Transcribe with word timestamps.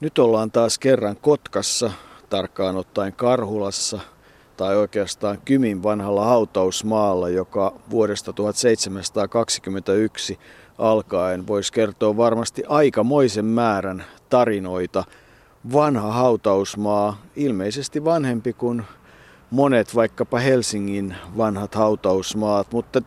Nyt 0.00 0.18
ollaan 0.18 0.50
taas 0.50 0.78
kerran 0.78 1.16
Kotkassa, 1.16 1.90
tarkkaan 2.30 2.76
ottaen 2.76 3.12
Karhulassa, 3.12 4.00
tai 4.56 4.76
oikeastaan 4.76 5.38
Kymin 5.44 5.82
vanhalla 5.82 6.24
hautausmaalla, 6.24 7.28
joka 7.28 7.72
vuodesta 7.90 8.32
1721 8.32 10.38
alkaen 10.78 11.46
voisi 11.46 11.72
kertoa 11.72 12.16
varmasti 12.16 12.62
aikamoisen 12.68 13.44
määrän 13.44 14.04
tarinoita. 14.28 15.04
Vanha 15.72 16.12
hautausmaa, 16.12 17.22
ilmeisesti 17.36 18.04
vanhempi 18.04 18.52
kuin 18.52 18.82
monet 19.50 19.94
vaikkapa 19.94 20.38
Helsingin 20.38 21.16
vanhat 21.36 21.74
hautausmaat, 21.74 22.72
mutta 22.72 23.02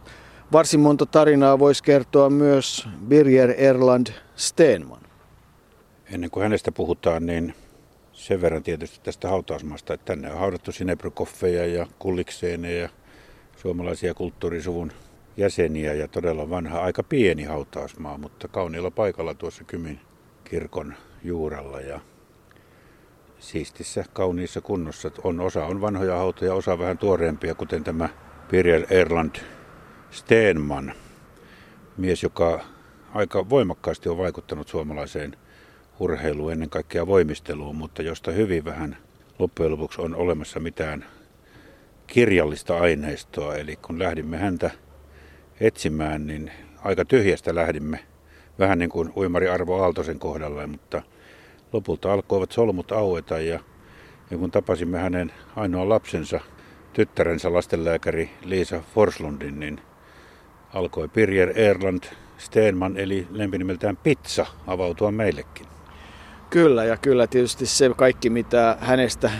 varsin 0.51 0.79
monta 0.79 1.05
tarinaa 1.05 1.59
voisi 1.59 1.83
kertoa 1.83 2.29
myös 2.29 2.88
Birger 3.07 3.54
Erland 3.57 4.07
Stenman. 4.35 5.06
Ennen 6.11 6.31
kuin 6.31 6.43
hänestä 6.43 6.71
puhutaan, 6.71 7.25
niin 7.25 7.53
sen 8.13 8.41
verran 8.41 8.63
tietysti 8.63 8.99
tästä 9.03 9.29
hautausmaasta, 9.29 9.93
että 9.93 10.05
tänne 10.05 10.31
on 10.31 10.39
haudattu 10.39 10.71
Sinebrykoffeja 10.71 11.65
ja 11.65 11.88
Kullikseeneja 11.99 12.81
ja 12.81 12.89
suomalaisia 13.57 14.13
kulttuurisuvun 14.13 14.91
jäseniä 15.38 15.93
ja 15.93 16.07
todella 16.07 16.49
vanha, 16.49 16.81
aika 16.81 17.03
pieni 17.03 17.43
hautausmaa, 17.43 18.17
mutta 18.17 18.48
kauniilla 18.48 18.91
paikalla 18.91 19.34
tuossa 19.34 19.63
Kymin 19.63 19.99
kirkon 20.43 20.93
juurella 21.23 21.81
ja 21.81 21.99
siistissä, 23.39 24.05
kauniissa 24.13 24.62
kunnossa. 24.62 25.12
On, 25.23 25.39
osa 25.39 25.65
on 25.65 25.81
vanhoja 25.81 26.15
hautoja, 26.15 26.53
osa 26.53 26.79
vähän 26.79 26.98
tuoreempia, 26.98 27.55
kuten 27.55 27.84
tämä 27.84 28.09
Birger 28.49 28.85
Erland 28.89 29.35
Steenman, 30.12 30.93
mies, 31.98 32.23
joka 32.23 32.59
aika 33.13 33.49
voimakkaasti 33.49 34.09
on 34.09 34.17
vaikuttanut 34.17 34.67
suomalaiseen 34.67 35.37
urheiluun, 35.99 36.51
ennen 36.51 36.69
kaikkea 36.69 37.07
voimisteluun, 37.07 37.75
mutta 37.75 38.01
josta 38.01 38.31
hyvin 38.31 38.65
vähän 38.65 38.97
loppujen 39.39 39.71
lopuksi 39.71 40.01
on 40.01 40.15
olemassa 40.15 40.59
mitään 40.59 41.05
kirjallista 42.07 42.77
aineistoa. 42.77 43.55
Eli 43.55 43.76
kun 43.76 43.99
lähdimme 43.99 44.37
häntä 44.37 44.71
etsimään, 45.59 46.27
niin 46.27 46.51
aika 46.84 47.05
tyhjästä 47.05 47.55
lähdimme, 47.55 47.99
vähän 48.59 48.79
niin 48.79 48.89
kuin 48.89 49.13
uimari 49.17 49.48
Arvo 49.48 49.84
Aaltosen 49.84 50.20
kohdalla, 50.20 50.67
mutta 50.67 51.01
lopulta 51.73 52.13
alkoivat 52.13 52.51
solmut 52.51 52.91
aueta 52.91 53.39
ja, 53.39 53.59
ja 54.32 54.37
kun 54.37 54.51
tapasimme 54.51 54.99
hänen 54.99 55.32
ainoan 55.55 55.89
lapsensa, 55.89 56.39
tyttärensä 56.93 57.54
lastenlääkäri 57.54 58.29
Liisa 58.43 58.82
Forslundin, 58.95 59.59
niin 59.59 59.82
alkoi 60.73 61.07
Pirjer 61.07 61.54
Erland 61.55 62.04
Steenman 62.37 62.98
eli 62.98 63.27
lempinimeltään 63.32 63.98
Pizza 63.98 64.45
avautua 64.67 65.11
meillekin. 65.11 65.76
Kyllä 66.50 66.84
ja 66.84 66.97
kyllä 66.97 67.28
tietysti 67.28 67.66
se 67.66 67.91
kaikki 67.95 68.29
mitä 68.29 68.78
hänestä 68.79 69.31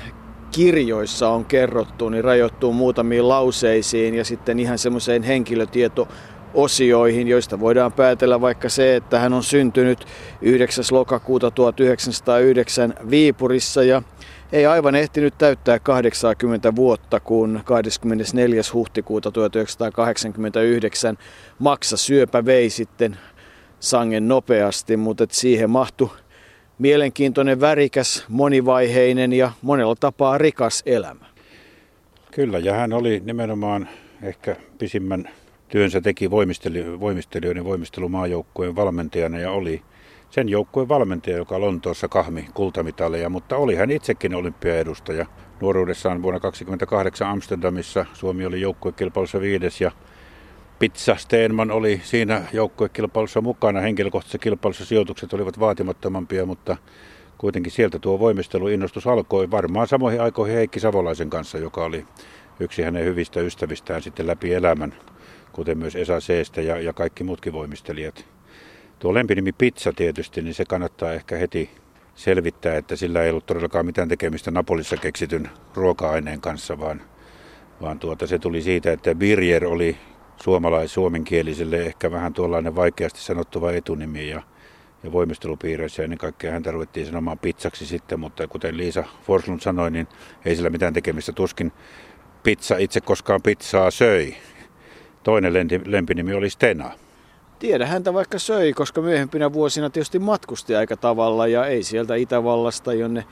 kirjoissa 0.52 1.30
on 1.30 1.46
kerrottu, 1.46 2.10
niin 2.10 2.24
rajoittuu 2.24 2.74
muutamiin 2.74 3.28
lauseisiin 3.28 4.16
ja 4.16 4.26
sitten 4.26 4.60
ihan 4.60 4.78
semmoiseen 4.78 5.24
henkilötieto 5.24 6.08
osioihin, 6.54 7.28
joista 7.28 7.60
voidaan 7.60 7.94
päätellä 7.94 8.42
vaikka 8.42 8.70
se, 8.70 8.96
että 8.96 9.20
hän 9.20 9.34
on 9.34 9.44
syntynyt 9.44 10.06
9. 10.42 10.86
lokakuuta 10.92 11.52
1909 11.52 12.94
Viipurissa 13.10 13.84
ja 13.84 14.02
ei 14.52 14.66
aivan 14.66 14.96
ehtinyt 14.96 15.38
täyttää 15.38 15.80
80 15.80 16.76
vuotta, 16.76 17.20
kun 17.20 17.62
24. 17.66 18.62
huhtikuuta 18.74 19.32
1989 19.32 21.18
maksa 21.60 21.98
syöpä 21.98 22.46
vei 22.46 22.70
sitten 22.70 23.18
sangen 23.80 24.28
nopeasti, 24.28 24.98
mutta 24.98 25.26
siihen 25.32 25.70
mahtui 25.70 26.10
mielenkiintoinen, 26.80 27.62
värikäs, 27.62 28.26
monivaiheinen 28.30 29.34
ja 29.34 29.52
monella 29.62 29.96
tapaa 29.96 30.38
rikas 30.38 30.84
elämä. 30.86 31.26
Kyllä, 32.32 32.60
ja 32.60 32.74
hän 32.74 32.94
oli 32.94 33.22
nimenomaan 33.26 33.90
ehkä 34.22 34.56
pisimmän 34.78 35.30
työnsä 35.70 36.02
teki 36.02 36.32
voimistelijoiden 37.00 37.64
voimistelumaajoukkueen 37.64 38.76
valmentajana 38.76 39.40
ja 39.40 39.52
oli 39.52 39.82
sen 40.30 40.50
joukkueen 40.50 40.90
valmentaja, 40.90 41.38
joka 41.38 41.62
Lontoossa 41.62 42.08
kahmi 42.08 42.48
kultamitaleja, 42.54 43.30
mutta 43.30 43.58
oli 43.58 43.76
hän 43.76 43.92
itsekin 43.92 44.36
olympiaedustaja. 44.36 45.26
Nuoruudessaan 45.62 46.22
vuonna 46.22 46.40
1928 46.40 47.28
Amsterdamissa 47.28 48.06
Suomi 48.14 48.46
oli 48.46 48.62
joukkuekilpailussa 48.62 49.42
viides 49.42 49.82
ja 49.82 49.92
Pizza 50.80 51.16
Steenman 51.16 51.72
oli 51.72 52.02
siinä 52.04 52.42
joukkuekilpailussa 52.54 53.42
mukana. 53.42 53.82
Henkilökohtaisessa 53.82 54.38
kilpailussa 54.38 54.86
sijoitukset 54.86 55.34
olivat 55.34 55.60
vaatimattomampia, 55.60 56.46
mutta 56.46 56.78
kuitenkin 57.38 57.72
sieltä 57.72 58.00
tuo 58.00 58.20
voimisteluinnostus 58.20 59.08
alkoi 59.08 59.52
varmaan 59.52 59.88
samoihin 59.88 60.22
aikoihin 60.22 60.56
Heikki 60.56 60.80
Savolaisen 60.80 61.30
kanssa, 61.30 61.58
joka 61.58 61.86
oli 61.86 62.06
yksi 62.60 62.82
hänen 62.82 63.06
hyvistä 63.06 63.40
ystävistään 63.40 64.02
sitten 64.02 64.28
läpi 64.28 64.54
elämän, 64.54 64.94
kuten 65.52 65.78
myös 65.78 65.96
Esa 65.96 66.20
Seestä 66.20 66.62
ja, 66.62 66.80
ja 66.80 66.94
kaikki 66.94 67.24
muutkin 67.24 67.54
voimistelijat. 67.54 68.26
Tuo 69.00 69.14
lempinimi 69.14 69.52
pizza 69.52 69.94
tietysti, 69.94 70.42
niin 70.42 70.54
se 70.54 70.66
kannattaa 70.66 71.14
ehkä 71.14 71.38
heti 71.38 71.70
selvittää, 72.16 72.78
että 72.78 72.96
sillä 72.96 73.24
ei 73.24 73.30
ollut 73.30 73.46
todellakaan 73.46 73.86
mitään 73.86 74.08
tekemistä 74.10 74.52
Napolissa 74.52 74.98
keksityn 74.98 75.50
ruoka-aineen 75.76 76.42
kanssa, 76.42 76.80
vaan, 76.80 77.02
vaan 77.82 78.00
tuota, 78.00 78.28
se 78.28 78.40
tuli 78.40 78.62
siitä, 78.62 78.92
että 78.92 79.16
Birger 79.16 79.66
oli 79.66 79.98
suomalais-suomenkieliselle 80.44 81.78
ehkä 81.78 82.12
vähän 82.12 82.34
tuollainen 82.34 82.76
vaikeasti 82.76 83.20
sanottuva 83.20 83.72
etunimi 83.72 84.30
ja, 84.30 84.42
ja 85.04 85.12
voimistelupiireissä 85.12 86.04
ennen 86.04 86.20
kaikkea 86.20 86.52
häntä 86.52 86.72
ruvettiin 86.72 87.06
sanomaan 87.06 87.40
pizzaksi 87.40 87.86
sitten, 87.86 88.20
mutta 88.20 88.48
kuten 88.48 88.78
Liisa 88.78 89.04
Forslund 89.24 89.60
sanoi, 89.60 89.92
niin 89.92 90.08
ei 90.46 90.56
sillä 90.56 90.70
mitään 90.70 90.94
tekemistä. 90.94 91.32
Tuskin 91.32 91.72
pizza 92.44 92.78
itse 92.78 93.02
koskaan 93.02 93.42
pizzaa 93.42 93.92
söi. 93.92 94.36
Toinen 95.24 95.54
lempinimi 95.86 96.34
oli 96.34 96.50
Stena. 96.50 96.92
Tiedä 97.60 97.86
häntä 97.86 98.14
vaikka 98.14 98.40
söi, 98.40 98.74
koska 98.74 99.02
myöhempinä 99.02 99.54
vuosina 99.54 99.90
tietysti 99.90 100.20
matkusti 100.20 100.76
aika 100.76 100.98
tavalla 100.98 101.48
ja 101.48 101.66
ei 101.66 101.84
sieltä 101.84 102.16
Itävallasta, 102.16 102.94
jonne 102.94 103.26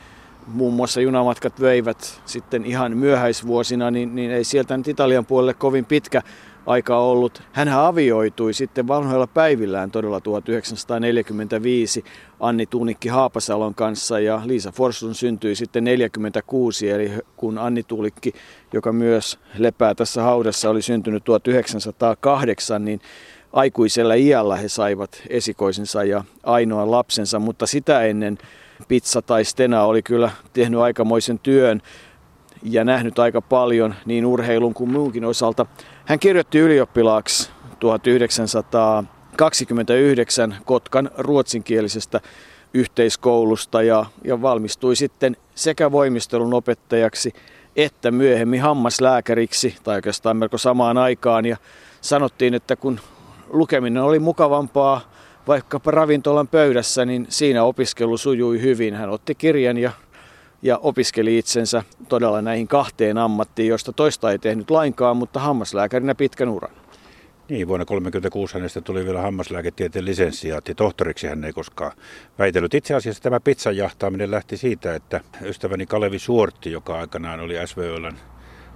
muun 0.48 0.74
muassa 0.74 1.02
junamatkat 1.02 1.62
veivät 1.62 2.22
sitten 2.26 2.66
ihan 2.66 2.98
myöhäisvuosina, 2.98 3.92
niin, 3.92 4.16
niin 4.16 4.32
ei 4.32 4.44
sieltä 4.44 4.78
nyt 4.78 4.88
Italian 4.88 5.26
puolelle 5.26 5.54
kovin 5.54 5.86
pitkä 5.86 6.22
aika 6.66 6.98
ollut. 6.98 7.42
Hän 7.52 7.70
avioitui 7.70 8.54
sitten 8.54 8.88
vanhoilla 8.88 9.28
päivillään 9.28 9.92
todella 9.92 10.22
1945 10.22 12.04
Anni 12.40 12.66
Tuunikki 12.66 13.10
Haapasalon 13.10 13.76
kanssa 13.76 14.20
ja 14.20 14.42
Liisa 14.46 14.72
Forsun 14.72 15.16
syntyi 15.16 15.56
sitten 15.56 15.84
46, 15.84 16.90
eli 16.90 17.12
kun 17.38 17.58
Anni 17.58 17.84
Tuulikki, 17.84 18.34
joka 18.74 18.94
myös 18.94 19.40
lepää 19.58 19.96
tässä 19.96 20.24
haudassa, 20.24 20.70
oli 20.70 20.82
syntynyt 20.82 21.24
1908, 21.24 22.86
niin 22.86 23.00
aikuisella 23.54 24.14
iällä 24.14 24.56
he 24.56 24.68
saivat 24.68 25.22
esikoisensa 25.30 26.04
ja 26.04 26.24
ainoan 26.44 26.92
lapsensa, 26.92 27.40
mutta 27.40 27.66
sitä 27.66 28.02
ennen 28.02 28.38
Pizza 28.88 29.22
tai 29.22 29.46
Stena 29.46 29.84
oli 29.84 30.02
kyllä 30.02 30.32
tehnyt 30.54 30.80
aikamoisen 30.80 31.40
työn 31.40 31.82
ja 32.64 32.84
nähnyt 32.84 33.20
aika 33.20 33.42
paljon 33.42 33.96
niin 34.06 34.26
urheilun 34.26 34.74
kuin 34.74 34.92
muunkin 34.92 35.26
osalta. 35.26 35.66
Hän 36.06 36.20
kirjoitti 36.20 36.60
ylioppilaaksi 36.60 37.50
1929 37.80 40.56
Kotkan 40.66 41.12
ruotsinkielisestä 41.18 42.22
yhteiskoulusta 42.74 43.84
ja, 43.84 44.06
ja 44.24 44.42
valmistui 44.42 44.96
sitten 44.96 45.38
sekä 45.56 45.92
voimistelun 45.92 46.54
opettajaksi 46.54 47.34
että 47.76 48.12
myöhemmin 48.12 48.62
hammaslääkäriksi, 48.62 49.76
tai 49.84 49.96
oikeastaan 49.96 50.38
melko 50.38 50.58
samaan 50.58 50.98
aikaan. 50.98 51.46
Ja 51.46 51.58
sanottiin, 52.02 52.54
että 52.54 52.76
kun 52.76 53.00
lukeminen 53.50 54.04
oli 54.04 54.20
mukavampaa 54.20 55.02
vaikkapa 55.48 55.92
ravintolan 55.92 56.48
pöydässä, 56.48 57.06
niin 57.06 57.26
siinä 57.30 57.64
opiskelu 57.64 58.18
sujui 58.18 58.62
hyvin. 58.62 58.94
Hän 58.94 59.10
otti 59.10 59.36
kirjan 59.36 59.78
ja, 59.78 59.92
ja 60.66 60.78
opiskeli 60.78 61.38
itsensä 61.38 61.84
todella 62.10 62.42
näihin 62.42 62.68
kahteen 62.68 63.18
ammattiin, 63.18 63.70
joista 63.70 63.94
toista 63.94 64.32
ei 64.32 64.40
tehnyt 64.40 64.72
lainkaan, 64.72 65.18
mutta 65.18 65.40
hammaslääkärinä 65.40 66.16
pitkän 66.16 66.50
uran. 66.50 66.72
Niin, 67.50 67.68
vuonna 67.68 67.86
1936 67.86 68.54
hänestä 68.54 68.82
tuli 68.82 69.06
vielä 69.06 69.22
hammaslääketieteen 69.22 70.06
lisenssiaatti. 70.06 70.76
Tohtoriksi 70.76 71.28
hän 71.28 71.44
ei 71.44 71.54
koskaan 71.54 71.92
väitellyt. 72.40 72.74
Itse 72.74 72.94
asiassa 72.94 73.24
tämä 73.24 73.40
pizzan 73.40 73.78
jahtaaminen 73.78 74.32
lähti 74.32 74.58
siitä, 74.58 74.96
että 74.96 75.22
ystäväni 75.42 75.86
Kalevi 75.86 76.20
Suortti, 76.20 76.72
joka 76.72 77.00
aikanaan 77.00 77.40
oli 77.40 77.56
SVOLn 77.66 78.18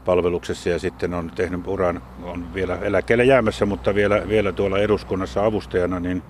palveluksessa 0.05 0.69
ja 0.69 0.79
sitten 0.79 1.13
on 1.13 1.31
tehnyt 1.35 1.67
uran, 1.67 2.01
on 2.23 2.53
vielä 2.53 2.75
eläkkeelle 2.75 3.25
jäämässä, 3.25 3.65
mutta 3.65 3.95
vielä, 3.95 4.27
vielä 4.27 4.51
tuolla 4.51 4.79
eduskunnassa 4.79 5.45
avustajana, 5.45 5.99
niin 5.99 6.21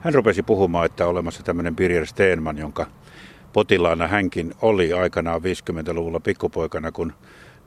hän 0.00 0.14
rupesi 0.14 0.42
puhumaan, 0.42 0.86
että 0.86 1.04
on 1.04 1.10
olemassa 1.10 1.42
tämmöinen 1.42 1.76
Birger 1.76 2.06
Steenman, 2.06 2.58
jonka 2.58 2.86
potilaana 3.58 4.08
hänkin 4.08 4.54
oli 4.62 4.92
aikanaan 4.92 5.40
50-luvulla 5.40 6.20
pikkupoikana, 6.20 6.92
kun 6.92 7.12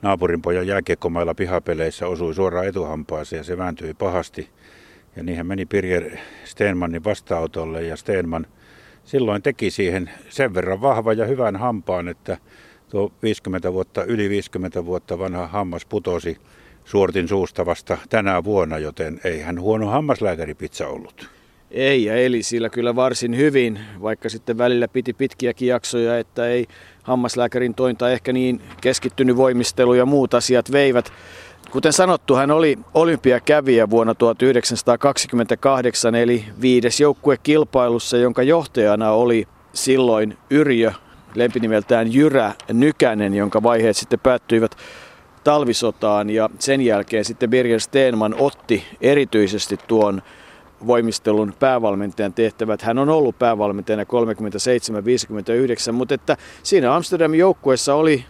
naapurin 0.01 0.41
pojan 0.41 0.67
jääkiekkomailla 0.67 1.35
pihapeleissä 1.35 2.07
osui 2.07 2.33
suoraan 2.33 2.67
etuhampaaseen 2.67 3.39
ja 3.39 3.43
se 3.43 3.57
vääntyi 3.57 3.93
pahasti. 3.93 4.49
Ja 5.15 5.23
niinhän 5.23 5.47
meni 5.47 5.65
Birger 5.65 6.17
Steenmanin 6.45 7.03
vastaanotolle 7.03 7.81
ja 7.81 7.95
Steenman 7.95 8.47
silloin 9.03 9.41
teki 9.41 9.71
siihen 9.71 10.09
sen 10.29 10.53
verran 10.53 10.81
vahvan 10.81 11.17
ja 11.17 11.25
hyvän 11.25 11.55
hampaan, 11.55 12.07
että 12.07 12.37
tuo 12.89 13.11
50 13.23 13.73
vuotta, 13.73 14.03
yli 14.03 14.29
50 14.29 14.85
vuotta 14.85 15.19
vanha 15.19 15.47
hammas 15.47 15.85
putosi 15.85 16.37
suortin 16.85 17.27
suusta 17.27 17.65
vasta 17.65 17.97
tänä 18.09 18.43
vuonna, 18.43 18.77
joten 18.77 19.19
ei 19.23 19.41
hän 19.41 19.61
huono 19.61 19.87
hammaslääkäripizza 19.87 20.87
ollut. 20.87 21.40
Ei, 21.71 22.03
ja 22.03 22.15
eli 22.15 22.43
sillä 22.43 22.69
kyllä 22.69 22.95
varsin 22.95 23.37
hyvin, 23.37 23.79
vaikka 24.01 24.29
sitten 24.29 24.57
välillä 24.57 24.87
piti 24.87 25.13
pitkiäkin 25.13 25.67
jaksoja, 25.67 26.17
että 26.17 26.47
ei 26.47 26.67
hammaslääkärin 27.03 27.75
tointa 27.75 28.11
ehkä 28.11 28.33
niin 28.33 28.61
keskittynyt 28.81 29.37
voimistelu 29.37 29.93
ja 29.93 30.05
muut 30.05 30.33
asiat 30.33 30.71
veivät. 30.71 31.13
Kuten 31.71 31.93
sanottu, 31.93 32.35
hän 32.35 32.51
oli 32.51 32.79
olympiakävijä 32.93 33.89
vuonna 33.89 34.15
1928, 34.15 36.15
eli 36.15 36.45
viides 36.61 36.99
joukkuekilpailussa, 36.99 38.17
jonka 38.17 38.43
johtajana 38.43 39.11
oli 39.11 39.47
silloin 39.73 40.37
Yrjö, 40.49 40.91
lempinimeltään 41.35 42.13
Jyrä 42.13 42.53
Nykänen, 42.73 43.33
jonka 43.33 43.63
vaiheet 43.63 43.97
sitten 43.97 44.19
päättyivät 44.19 44.75
talvisotaan. 45.43 46.29
Ja 46.29 46.49
sen 46.59 46.81
jälkeen 46.81 47.25
sitten 47.25 47.49
Birger 47.49 47.79
Steenman 47.79 48.35
otti 48.37 48.83
erityisesti 49.01 49.77
tuon 49.87 50.21
voimistelun 50.87 51.53
päävalmentajan 51.59 52.33
tehtävät. 52.33 52.81
Hän 52.81 52.97
on 52.97 53.09
ollut 53.09 53.39
päävalmentajana 53.39 54.03
37-59, 55.89 55.91
mutta 55.91 56.13
että 56.13 56.37
siinä 56.63 56.95
Amsterdamin 56.95 57.39
joukkueessa 57.39 57.95
oli 57.95 58.25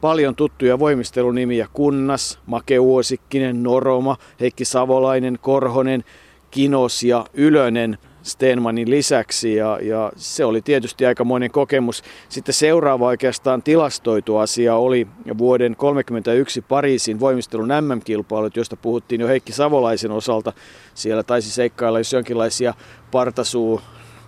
paljon 0.00 0.36
tuttuja 0.36 0.78
voimistelunimiä. 0.78 1.68
Kunnas, 1.72 2.38
Make 2.46 2.78
Uosikkinen, 2.78 3.62
Noroma, 3.62 4.16
Heikki 4.40 4.64
Savolainen, 4.64 5.38
Korhonen, 5.42 6.04
Kinos 6.50 7.02
ja 7.02 7.24
Ylönen 7.34 7.98
Stenmanin 8.22 8.90
lisäksi 8.90 9.54
ja, 9.54 9.78
ja 9.82 10.12
se 10.16 10.44
oli 10.44 10.62
tietysti 10.62 11.06
aikamoinen 11.06 11.50
kokemus. 11.50 12.02
Sitten 12.28 12.54
seuraava 12.54 13.06
oikeastaan 13.06 13.62
tilastoitu 13.62 14.36
asia 14.36 14.76
oli 14.76 15.06
vuoden 15.38 15.76
1931 15.76 16.62
Pariisin 16.62 17.20
voimistelun 17.20 17.68
MM-kilpailut, 17.68 18.56
josta 18.56 18.76
puhuttiin 18.76 19.20
jo 19.20 19.28
Heikki 19.28 19.52
Savolaisen 19.52 20.10
osalta. 20.10 20.52
Siellä 20.94 21.22
taisi 21.22 21.50
seikkailla 21.50 22.00
jos 22.00 22.12
jonkinlaisia 22.12 22.74
partasuu 23.10 23.80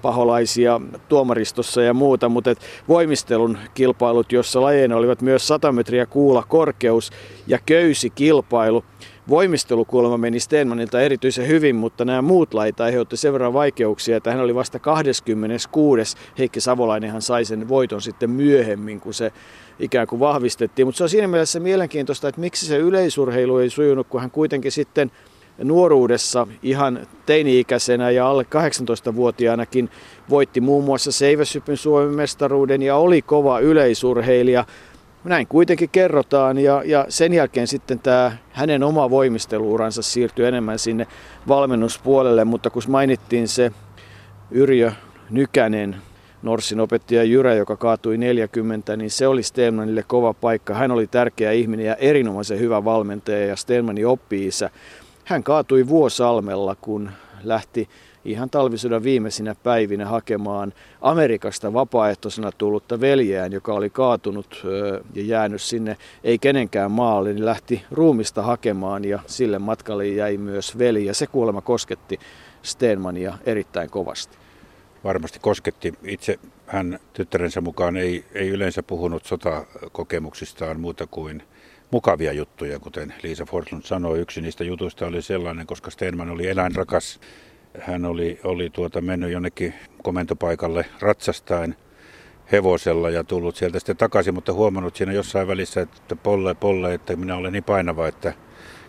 paholaisia 0.02 0.80
tuomaristossa 1.08 1.82
ja 1.82 1.94
muuta, 1.94 2.28
mutta 2.28 2.54
voimistelun 2.88 3.58
kilpailut, 3.74 4.32
jossa 4.32 4.60
lajeina 4.60 4.96
olivat 4.96 5.22
myös 5.22 5.48
100 5.48 5.72
metriä 5.72 6.06
kuula 6.06 6.42
korkeus 6.48 7.10
ja 7.46 7.58
köysi 7.66 8.10
kilpailu. 8.10 8.84
Voimistelukulma 9.30 10.16
meni 10.16 10.40
Stenmanilta 10.40 11.00
erityisen 11.00 11.48
hyvin, 11.48 11.76
mutta 11.76 12.04
nämä 12.04 12.22
muut 12.22 12.54
lait 12.54 12.80
aiheutti 12.80 13.16
sen 13.16 13.32
verran 13.32 13.52
vaikeuksia, 13.52 14.16
että 14.16 14.30
hän 14.30 14.40
oli 14.40 14.54
vasta 14.54 14.78
26. 14.78 16.16
Heikki 16.38 16.60
Savolainenhan 16.60 17.22
sai 17.22 17.44
sen 17.44 17.68
voiton 17.68 18.02
sitten 18.02 18.30
myöhemmin, 18.30 19.00
kun 19.00 19.14
se 19.14 19.32
ikään 19.78 20.06
kuin 20.06 20.20
vahvistettiin. 20.20 20.86
Mutta 20.86 20.98
se 20.98 21.04
on 21.04 21.08
siinä 21.10 21.28
mielessä 21.28 21.60
mielenkiintoista, 21.60 22.28
että 22.28 22.40
miksi 22.40 22.66
se 22.66 22.76
yleisurheilu 22.76 23.58
ei 23.58 23.70
sujunut, 23.70 24.06
kun 24.06 24.20
hän 24.20 24.30
kuitenkin 24.30 24.72
sitten 24.72 25.10
nuoruudessa 25.64 26.46
ihan 26.62 27.06
teini-ikäisenä 27.26 28.10
ja 28.10 28.28
alle 28.28 28.46
18-vuotiaanakin 29.10 29.90
voitti 30.30 30.60
muun 30.60 30.84
muassa 30.84 31.12
Seiväsypyn 31.12 31.76
Suomen 31.76 32.14
mestaruuden 32.14 32.82
ja 32.82 32.96
oli 32.96 33.22
kova 33.22 33.60
yleisurheilija. 33.60 34.64
Näin 35.24 35.46
kuitenkin 35.46 35.88
kerrotaan 35.90 36.58
ja, 36.58 36.82
ja 36.84 37.06
sen 37.08 37.32
jälkeen 37.32 37.66
sitten 37.66 37.98
tämä 37.98 38.32
hänen 38.52 38.82
oma 38.82 39.10
voimisteluuransa 39.10 40.02
siirtyi 40.02 40.44
enemmän 40.46 40.78
sinne 40.78 41.06
valmennuspuolelle, 41.48 42.44
mutta 42.44 42.70
kun 42.70 42.82
mainittiin 42.88 43.48
se 43.48 43.72
Yrjö 44.50 44.92
Nykänen, 45.30 45.96
Norssin 46.42 46.80
opettaja 46.80 47.24
Jyrä, 47.24 47.54
joka 47.54 47.76
kaatui 47.76 48.18
40, 48.18 48.96
niin 48.96 49.10
se 49.10 49.26
oli 49.26 49.42
Stelmanille 49.42 50.02
kova 50.06 50.34
paikka. 50.34 50.74
Hän 50.74 50.90
oli 50.90 51.06
tärkeä 51.06 51.52
ihminen 51.52 51.86
ja 51.86 51.94
erinomaisen 51.94 52.58
hyvä 52.58 52.84
valmentaja 52.84 53.46
ja 53.46 53.56
Stelmanin 53.56 54.06
oppi-isä. 54.06 54.70
Hän 55.24 55.42
kaatui 55.42 55.88
Vuosalmella, 55.88 56.76
kun 56.80 57.10
lähti 57.44 57.88
ihan 58.24 58.50
talvisodan 58.50 59.02
viimeisinä 59.02 59.54
päivinä 59.62 60.06
hakemaan 60.06 60.72
Amerikasta 61.00 61.72
vapaaehtoisena 61.72 62.52
tullutta 62.52 63.00
veljeään, 63.00 63.52
joka 63.52 63.74
oli 63.74 63.90
kaatunut 63.90 64.62
ja 65.14 65.22
jäänyt 65.22 65.62
sinne 65.62 65.96
ei 66.24 66.38
kenenkään 66.38 66.90
maalle, 66.90 67.32
niin 67.32 67.44
lähti 67.44 67.84
ruumista 67.90 68.42
hakemaan 68.42 69.04
ja 69.04 69.18
sille 69.26 69.58
matkalle 69.58 70.06
jäi 70.06 70.36
myös 70.36 70.78
veli 70.78 71.04
ja 71.04 71.14
se 71.14 71.26
kuolema 71.26 71.60
kosketti 71.60 72.20
Stenmania 72.62 73.38
erittäin 73.46 73.90
kovasti. 73.90 74.38
Varmasti 75.04 75.38
kosketti. 75.42 75.94
Itse 76.02 76.38
hän 76.66 76.98
tyttärensä 77.12 77.60
mukaan 77.60 77.96
ei, 77.96 78.24
ei 78.34 78.48
yleensä 78.48 78.82
puhunut 78.82 79.24
sotakokemuksistaan 79.24 80.80
muuta 80.80 81.06
kuin 81.06 81.42
mukavia 81.90 82.32
juttuja, 82.32 82.78
kuten 82.78 83.14
Liisa 83.22 83.44
Forslund 83.46 83.82
sanoi. 83.82 84.18
Yksi 84.18 84.40
niistä 84.40 84.64
jutuista 84.64 85.06
oli 85.06 85.22
sellainen, 85.22 85.66
koska 85.66 85.90
Steenman 85.90 86.30
oli 86.30 86.48
eläinrakas. 86.48 87.20
Hän 87.78 88.04
oli, 88.04 88.40
oli 88.44 88.70
tuota 88.70 89.00
mennyt 89.00 89.30
jonnekin 89.30 89.74
komentopaikalle 90.02 90.86
ratsastaen 91.00 91.76
hevosella 92.52 93.10
ja 93.10 93.24
tullut 93.24 93.56
sieltä 93.56 93.78
sitten 93.78 93.96
takaisin, 93.96 94.34
mutta 94.34 94.52
huomannut 94.52 94.96
siinä 94.96 95.12
jossain 95.12 95.48
välissä, 95.48 95.80
että 95.80 96.16
polle, 96.16 96.54
polle, 96.54 96.94
että 96.94 97.16
minä 97.16 97.36
olen 97.36 97.52
niin 97.52 97.64
painava, 97.64 98.08
että 98.08 98.32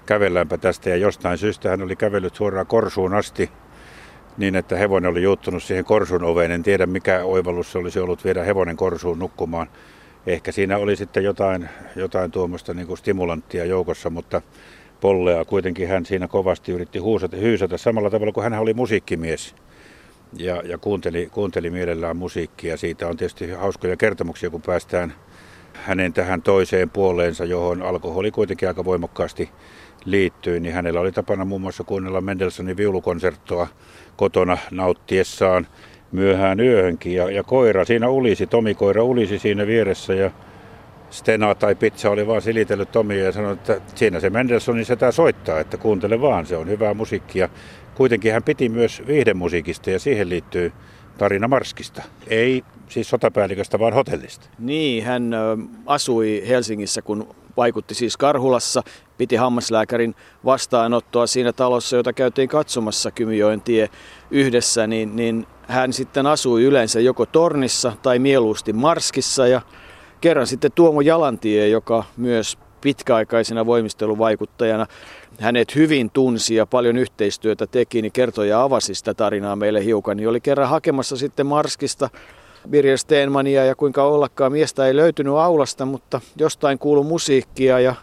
kävelläänpä 0.06 0.57
tästä. 0.57 0.89
Ja 0.89 0.95
jostain 0.95 1.38
syystä 1.38 1.69
hän 1.69 1.81
oli 1.81 1.95
kävellyt 1.95 2.36
suoraan 2.36 2.68
korsuun 2.68 3.13
asti 3.13 3.50
niin, 4.38 4.56
että 4.56 4.78
hevonen 4.78 5.12
oli 5.12 5.24
juuttunut 5.24 5.63
siihen 5.63 5.86
korsun 5.86 6.24
oveen. 6.24 6.51
En 6.51 6.63
tiedä 6.63 6.86
mikä 6.86 7.24
oivallus 7.24 7.72
se 7.72 7.78
olisi 7.78 8.00
ollut 8.00 8.24
viedä 8.24 8.44
hevonen 8.44 8.78
korsuun 8.78 9.19
nukkumaan 9.19 9.68
ehkä 10.28 10.51
siinä 10.51 10.78
oli 10.78 10.95
sitten 10.95 11.24
jotain, 11.24 11.69
jotain 11.95 12.31
tuommoista 12.31 12.74
niin 12.74 12.88
kuin 12.88 12.98
stimulanttia 12.98 13.66
joukossa, 13.66 14.10
mutta 14.10 14.42
Pollea 15.01 15.45
kuitenkin 15.45 15.88
hän 15.88 16.06
siinä 16.06 16.27
kovasti 16.27 16.71
yritti 16.71 17.00
huusata, 17.00 17.38
hyysätä 17.38 17.77
samalla 17.77 18.09
tavalla 18.09 18.33
kuin 18.33 18.44
hän 18.44 18.62
oli 18.62 18.74
musiikkimies 18.74 19.56
ja, 20.38 20.62
ja 20.65 20.77
kuunteli, 20.77 21.30
kuunteli 21.31 21.69
mielellään 21.69 22.18
musiikkia. 22.18 22.77
Siitä 22.77 23.07
on 23.07 23.18
tietysti 23.18 23.51
hauskoja 23.51 23.98
kertomuksia, 23.98 24.50
kun 24.50 24.62
päästään 24.62 25.13
hänen 25.74 26.13
tähän 26.13 26.42
toiseen 26.42 26.89
puoleensa, 26.89 27.45
johon 27.45 27.81
alkoholi 27.81 28.31
kuitenkin 28.31 28.68
aika 28.68 28.86
voimakkaasti 28.86 29.50
liittyi, 30.06 30.59
niin 30.59 30.74
hänellä 30.74 31.00
oli 31.00 31.12
tapana 31.12 31.45
muun 31.45 31.62
muassa 31.62 31.83
kuunnella 31.83 32.21
Mendelssohnin 32.21 32.77
viulukonserttoa 32.77 33.68
kotona 34.15 34.57
nauttiessaan 34.71 35.68
myöhään 36.12 36.59
yöhönkin. 36.59 37.13
Ja, 37.13 37.31
ja 37.31 37.44
koira 37.44 37.86
siinä 37.86 38.09
ulisi, 38.09 38.47
Tomi 38.47 38.74
koira 38.74 39.04
ulisi 39.04 39.39
siinä 39.39 39.68
vieressä 39.68 40.14
ja 40.14 40.31
Stena 41.11 41.56
tai 41.56 41.75
Pizza 41.75 42.09
oli 42.09 42.27
vaan 42.27 42.41
silitellyt 42.41 42.91
Tomia 42.91 43.23
ja 43.23 43.31
sanoi, 43.31 43.53
että 43.53 43.81
siinä 43.95 44.19
se 44.19 44.30
Mendelssohnin 44.30 44.85
sitä 44.85 45.11
soittaa, 45.11 45.59
että 45.59 45.77
kuuntele 45.77 46.21
vaan, 46.21 46.45
se 46.45 46.57
on 46.57 46.69
hyvää 46.69 46.94
musiikkia. 46.94 47.49
Kuitenkin 47.95 48.33
hän 48.33 48.44
piti 48.44 48.69
myös 48.69 49.03
viihdemusiikista 49.07 49.89
ja 49.89 49.99
siihen 49.99 50.30
liittyy 50.30 50.71
tarina 51.18 51.47
Marskista. 51.47 52.03
Ei 52.27 52.63
siis 52.89 53.09
sotapäälliköstä, 53.09 53.80
vaan 53.80 53.94
hotellista. 53.94 54.47
Niin, 54.59 55.03
hän 55.03 55.31
asui 55.85 56.44
Helsingissä, 56.47 57.01
kun 57.01 57.35
vaikutti 57.57 57.95
siis 57.95 58.18
Karhulassa, 58.18 58.83
piti 59.18 59.35
hammaslääkärin 59.35 60.15
vastaanottoa 60.45 61.27
siinä 61.27 61.53
talossa, 61.53 61.95
jota 61.95 62.13
käytiin 62.13 62.49
katsomassa 62.49 63.11
Kymyjoen 63.11 63.61
tie 63.61 63.89
yhdessä, 64.31 64.87
niin, 64.87 65.15
niin 65.15 65.47
hän 65.68 65.94
sitten 65.94 66.25
asui 66.25 66.63
yleensä 66.63 66.99
joko 66.99 67.25
Tornissa 67.25 67.94
tai 68.01 68.19
mieluusti 68.19 68.73
Marskissa 68.73 69.47
ja 69.47 69.61
kerran 70.21 70.47
sitten 70.47 70.71
Tuomo 70.75 71.01
Jalantie, 71.01 71.68
joka 71.68 72.04
myös 72.18 72.57
pitkäaikaisena 72.81 73.66
voimisteluvaikuttajana 73.66 74.85
hänet 75.40 75.75
hyvin 75.75 76.09
tunsi 76.09 76.56
ja 76.56 76.66
paljon 76.66 76.97
yhteistyötä 76.97 77.68
teki, 77.68 78.01
niin 78.01 78.11
kertoi 78.11 78.49
ja 78.49 78.63
avasi 78.63 78.95
sitä 78.95 79.13
tarinaa 79.13 79.56
meille 79.56 79.85
hiukan. 79.85 80.18
Niin 80.18 80.30
oli 80.30 80.42
kerran 80.42 80.69
hakemassa 80.69 81.18
sitten 81.18 81.45
Marskista 81.45 82.09
Birger 82.69 82.97
Steenmania 82.97 83.66
ja 83.66 83.75
kuinka 83.75 84.04
ollakaan 84.04 84.51
miestä 84.51 84.87
ei 84.87 84.95
löytynyt 84.95 85.33
aulasta, 85.33 85.85
mutta 85.85 86.21
jostain 86.37 86.80
kuului 86.80 87.04
musiikkia 87.04 87.80
ja 87.80 87.95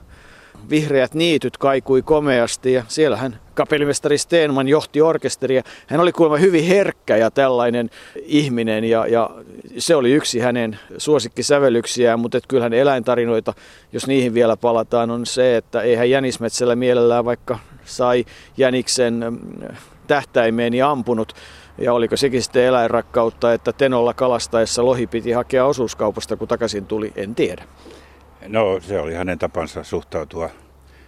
vihreät 0.70 1.14
niityt 1.14 1.56
kaikui 1.56 2.02
komeasti 2.02 2.72
ja 2.72 2.82
siellähän 2.88 3.40
kapellimestari 3.54 4.18
Steenman 4.18 4.68
johti 4.68 5.00
orkesteria. 5.00 5.62
Hän 5.86 6.00
oli 6.00 6.12
kuulemma 6.12 6.36
hyvin 6.36 6.64
herkkä 6.64 7.16
ja 7.16 7.30
tällainen 7.30 7.90
ihminen 8.22 8.84
ja, 8.84 9.06
ja 9.06 9.30
se 9.78 9.96
oli 9.96 10.12
yksi 10.12 10.38
hänen 10.38 10.78
suosikkisävellyksiään, 10.98 12.20
mutta 12.20 12.38
kyllähän 12.48 12.72
eläintarinoita, 12.72 13.54
jos 13.92 14.06
niihin 14.06 14.34
vielä 14.34 14.56
palataan, 14.56 15.10
on 15.10 15.26
se, 15.26 15.56
että 15.56 15.82
eihän 15.82 16.10
Jänismetsällä 16.10 16.76
mielellään 16.76 17.24
vaikka 17.24 17.58
sai 17.84 18.24
Jäniksen 18.56 19.24
mm, 19.30 19.38
tähtäimeen 20.06 20.74
ja 20.74 20.90
ampunut, 20.90 21.32
ja 21.78 21.92
oliko 21.92 22.16
sekin 22.16 22.42
sitten 22.42 22.64
eläinrakkautta, 22.64 23.52
että 23.52 23.72
Tenolla 23.72 24.14
kalastaessa 24.14 24.84
lohi 24.84 25.06
piti 25.06 25.32
hakea 25.32 25.66
osuuskaupasta, 25.66 26.36
kun 26.36 26.48
takaisin 26.48 26.86
tuli, 26.86 27.12
en 27.16 27.34
tiedä. 27.34 27.64
No 28.46 28.80
se 28.80 29.00
oli 29.00 29.14
hänen 29.14 29.38
tapansa 29.38 29.84
suhtautua 29.84 30.50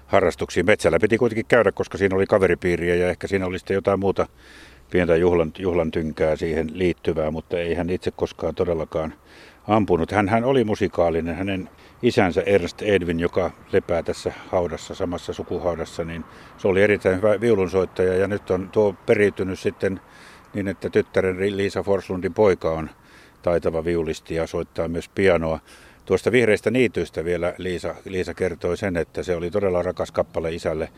harrastuksiin. 0.07 0.67
Metsällä 0.67 0.99
piti 1.01 1.19
kuitenkin 1.19 1.47
käydä, 1.47 1.73
koska 1.73 1.99
siinä 1.99 2.17
oli 2.17 2.27
kaveripiiriä 2.27 2.95
ja 2.95 3.09
ehkä 3.09 3.27
siinä 3.27 3.47
oli 3.47 3.59
sitten 3.59 3.75
jotain 3.75 4.01
muuta, 4.01 4.27
pientä 4.91 5.17
juhlan, 5.17 5.53
juhlan 5.59 5.91
tynkää 5.91 6.37
siihen 6.37 6.71
liittyvää, 6.73 7.31
mutta 7.31 7.59
ei 7.59 7.75
hän 7.75 7.91
itse 7.91 8.11
koskaan 8.11 8.55
todellakaan 8.55 9.15
ampunut. 9.69 10.13
Hän, 10.13 10.29
hän 10.29 10.45
oli 10.45 10.65
musikaalinen. 10.65 11.37
Hänen 11.37 11.69
isänsä 12.03 12.43
Ernst 12.47 12.83
Edwin, 12.83 13.21
joka 13.21 13.51
lepää 13.73 14.03
tässä 14.03 14.33
haudassa, 14.49 14.95
samassa 14.95 15.33
sukuhaudassa, 15.33 16.05
niin 16.05 16.25
se 16.59 16.69
oli 16.69 16.83
erittäin 16.83 17.17
hyvä 17.17 17.41
viulunsoittaja 17.41 18.15
ja 18.15 18.29
nyt 18.29 18.51
on 18.51 18.69
tuo 18.69 18.95
periytynyt 19.07 19.59
sitten 19.59 20.01
niin, 20.55 20.69
että 20.69 20.91
tyttären 20.91 21.57
Liisa 21.57 21.83
Forslundin 21.83 22.35
poika 22.35 22.71
on 22.71 22.91
taitava 23.43 23.85
viulisti 23.85 24.35
ja 24.35 24.47
soittaa 24.47 24.89
myös 24.89 25.09
pianoa. 25.09 25.61
Tuosta 26.05 26.33
vihreistä 26.33 26.71
niityistä 26.71 27.25
vielä 27.25 27.55
Liisa, 27.59 27.95
Liisa 28.05 28.35
kertoi 28.35 28.77
sen, 28.77 28.97
että 28.97 29.23
se 29.23 29.37
oli 29.37 29.51
todella 29.51 29.83
rakas 29.83 30.11
kappale 30.11 30.55
isälle. 30.55 30.89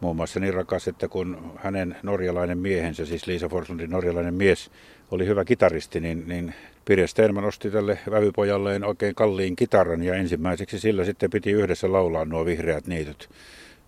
Muun 0.00 0.16
muassa 0.16 0.40
niin 0.40 0.54
rakas, 0.54 0.88
että 0.88 1.08
kun 1.08 1.52
hänen 1.56 1.96
norjalainen 2.02 2.58
miehensä, 2.58 3.06
siis 3.06 3.26
Liisa 3.26 3.48
Forslundin 3.48 3.90
norjalainen 3.90 4.34
mies, 4.34 4.70
oli 5.10 5.26
hyvä 5.26 5.44
kitaristi, 5.44 6.00
niin, 6.00 6.28
niin 6.28 6.54
Pirje 6.84 7.06
Stenman 7.06 7.44
osti 7.44 7.70
tälle 7.70 7.98
vävypojalleen 8.10 8.84
oikein 8.84 9.14
kalliin 9.14 9.56
kitaran 9.56 10.02
ja 10.02 10.14
ensimmäiseksi 10.14 10.78
sillä 10.78 11.04
sitten 11.04 11.30
piti 11.30 11.50
yhdessä 11.50 11.92
laulaa 11.92 12.24
nuo 12.24 12.44
vihreät 12.44 12.86
niityt 12.86 13.28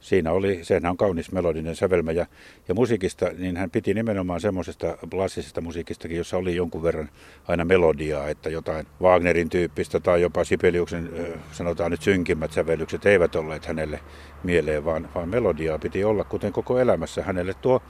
siinä 0.02 0.32
oli, 0.32 0.59
sehän 0.62 0.87
on 0.87 0.97
kaunis 0.97 1.32
melodinen 1.32 1.76
sävelmä 1.76 2.12
ja, 2.12 2.26
ja 2.68 2.75
musiikista, 2.75 3.30
niin 3.38 3.56
hän 3.56 3.71
piti 3.71 3.94
nimenomaan 3.94 4.40
semmoisesta 4.40 4.99
klassisesta 5.11 5.61
musiikistakin, 5.61 6.16
jossa 6.16 6.37
oli 6.37 6.56
jonkun 6.56 6.82
verran 6.82 7.09
aina 7.49 7.64
melodiaa, 7.64 8.28
että 8.28 8.50
jotain 8.50 8.87
Wagnerin 9.02 9.50
tyyppistä 9.50 10.00
tai 10.00 10.23
jopa 10.23 10.44
Sibeliuksen, 10.44 11.11
sanotaan 11.52 11.90
nyt 11.90 12.02
synkimmät 12.02 12.52
sävellykset 12.52 13.06
eivät 13.06 13.35
olleet 13.35 13.66
hänelle 13.66 14.00
mieleen, 14.42 14.85
vaan, 14.85 15.09
vaan 15.14 15.28
melodiaa 15.28 15.78
piti 15.78 16.04
olla, 16.04 16.25
kuten 16.25 16.52
koko 16.52 16.78
elämässä. 16.78 17.23
Hänelle 17.23 17.54
tuo 17.54 17.82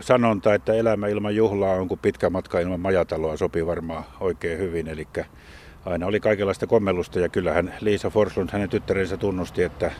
sanonta, 0.00 0.54
että 0.54 0.74
elämä 0.74 1.08
ilman 1.08 1.36
juhlaa 1.36 1.74
on 1.76 1.88
kuin 1.88 2.00
pitkä 2.00 2.30
matka 2.30 2.60
ilman 2.60 2.80
majataloa, 2.80 3.36
sopii 3.36 3.66
varmaan 3.66 4.04
oikein 4.20 4.58
hyvin, 4.58 4.88
eli 4.88 5.08
aina 5.84 6.06
oli 6.06 6.20
kaikenlaista 6.20 6.66
kommellusta 6.66 7.20
ja 7.20 7.28
kyllähän 7.28 7.74
Liisa 7.80 8.10
Forslund, 8.10 8.48
hänen 8.52 8.68
tyttärensä 8.68 9.16
tunnusti, 9.16 9.62
että 9.62 9.90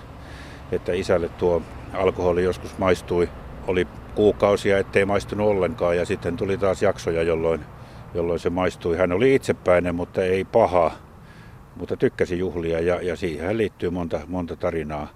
että 0.73 0.93
isälle 0.93 1.29
tuo 1.29 1.62
alkoholi 1.93 2.45
joskus 2.45 2.79
maistui. 2.79 3.29
Oli 3.67 3.87
kuukausia, 4.14 4.79
ettei 4.79 5.05
maistunut 5.05 5.49
ollenkaan 5.49 5.97
ja 5.97 6.05
sitten 6.05 6.37
tuli 6.37 6.59
taas 6.59 6.83
jaksoja, 6.83 7.23
jolloin, 7.23 7.61
jolloin 8.14 8.41
se 8.41 8.50
maistui. 8.50 8.97
Hän 8.97 9.12
oli 9.12 9.35
itsepäinen, 9.35 9.95
mutta 9.95 10.23
ei 10.23 10.45
paha, 10.45 10.93
mutta 11.76 11.97
tykkäsi 11.97 12.38
juhlia 12.38 12.81
ja, 12.81 13.02
ja 13.02 13.17
siihen 13.17 13.59
liittyy 13.59 13.91
monta, 13.91 14.21
monta 14.26 14.57
tarinaa 14.57 15.09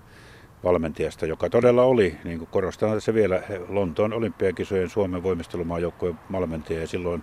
valmentajasta, 0.64 1.26
joka 1.26 1.50
todella 1.50 1.82
oli, 1.82 2.16
niin 2.24 2.38
kuin 2.38 2.48
korostan 2.52 2.92
tässä 2.92 3.14
vielä, 3.14 3.42
Lontoon 3.68 4.12
olympiakisojen 4.12 4.90
Suomen 4.90 5.22
voimistelumaajoukkojen 5.22 6.18
valmentaja 6.32 6.80
ja 6.80 6.86
silloin 6.86 7.22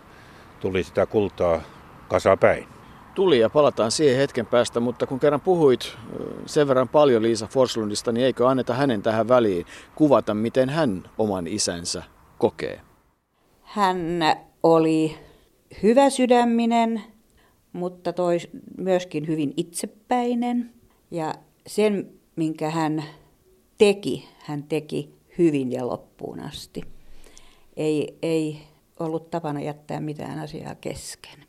tuli 0.60 0.84
sitä 0.84 1.06
kultaa 1.06 1.62
kasapäin 2.08 2.68
tuli 3.16 3.40
ja 3.40 3.50
palataan 3.50 3.92
siihen 3.92 4.18
hetken 4.18 4.46
päästä, 4.46 4.80
mutta 4.80 5.08
kun 5.08 5.20
kerran 5.20 5.42
puhuit 5.42 5.98
sen 6.46 6.68
verran 6.68 6.90
paljon 6.90 7.24
Liisa 7.24 7.48
Forslundista, 7.48 8.12
niin 8.12 8.26
eikö 8.26 8.50
anneta 8.50 8.74
hänen 8.74 9.02
tähän 9.02 9.28
väliin 9.28 9.66
kuvata, 9.96 10.34
miten 10.34 10.70
hän 10.70 11.04
oman 11.18 11.48
isänsä 11.48 12.04
kokee? 12.38 12.82
Hän 13.62 14.22
oli 14.64 15.18
hyvä 15.84 16.10
sydäminen, 16.10 17.02
mutta 17.74 18.14
toi 18.14 18.38
myöskin 18.78 19.28
hyvin 19.28 19.54
itsepäinen. 19.58 20.74
Ja 21.12 21.34
sen, 21.68 22.10
minkä 22.36 22.70
hän 22.70 23.04
teki, 23.78 24.30
hän 24.40 24.64
teki 24.64 25.14
hyvin 25.38 25.72
ja 25.72 25.88
loppuun 25.88 26.40
asti. 26.40 26.82
Ei, 27.78 28.18
ei 28.22 28.62
ollut 29.00 29.30
tapana 29.30 29.62
jättää 29.62 30.00
mitään 30.00 30.40
asiaa 30.40 30.76
kesken. 30.76 31.46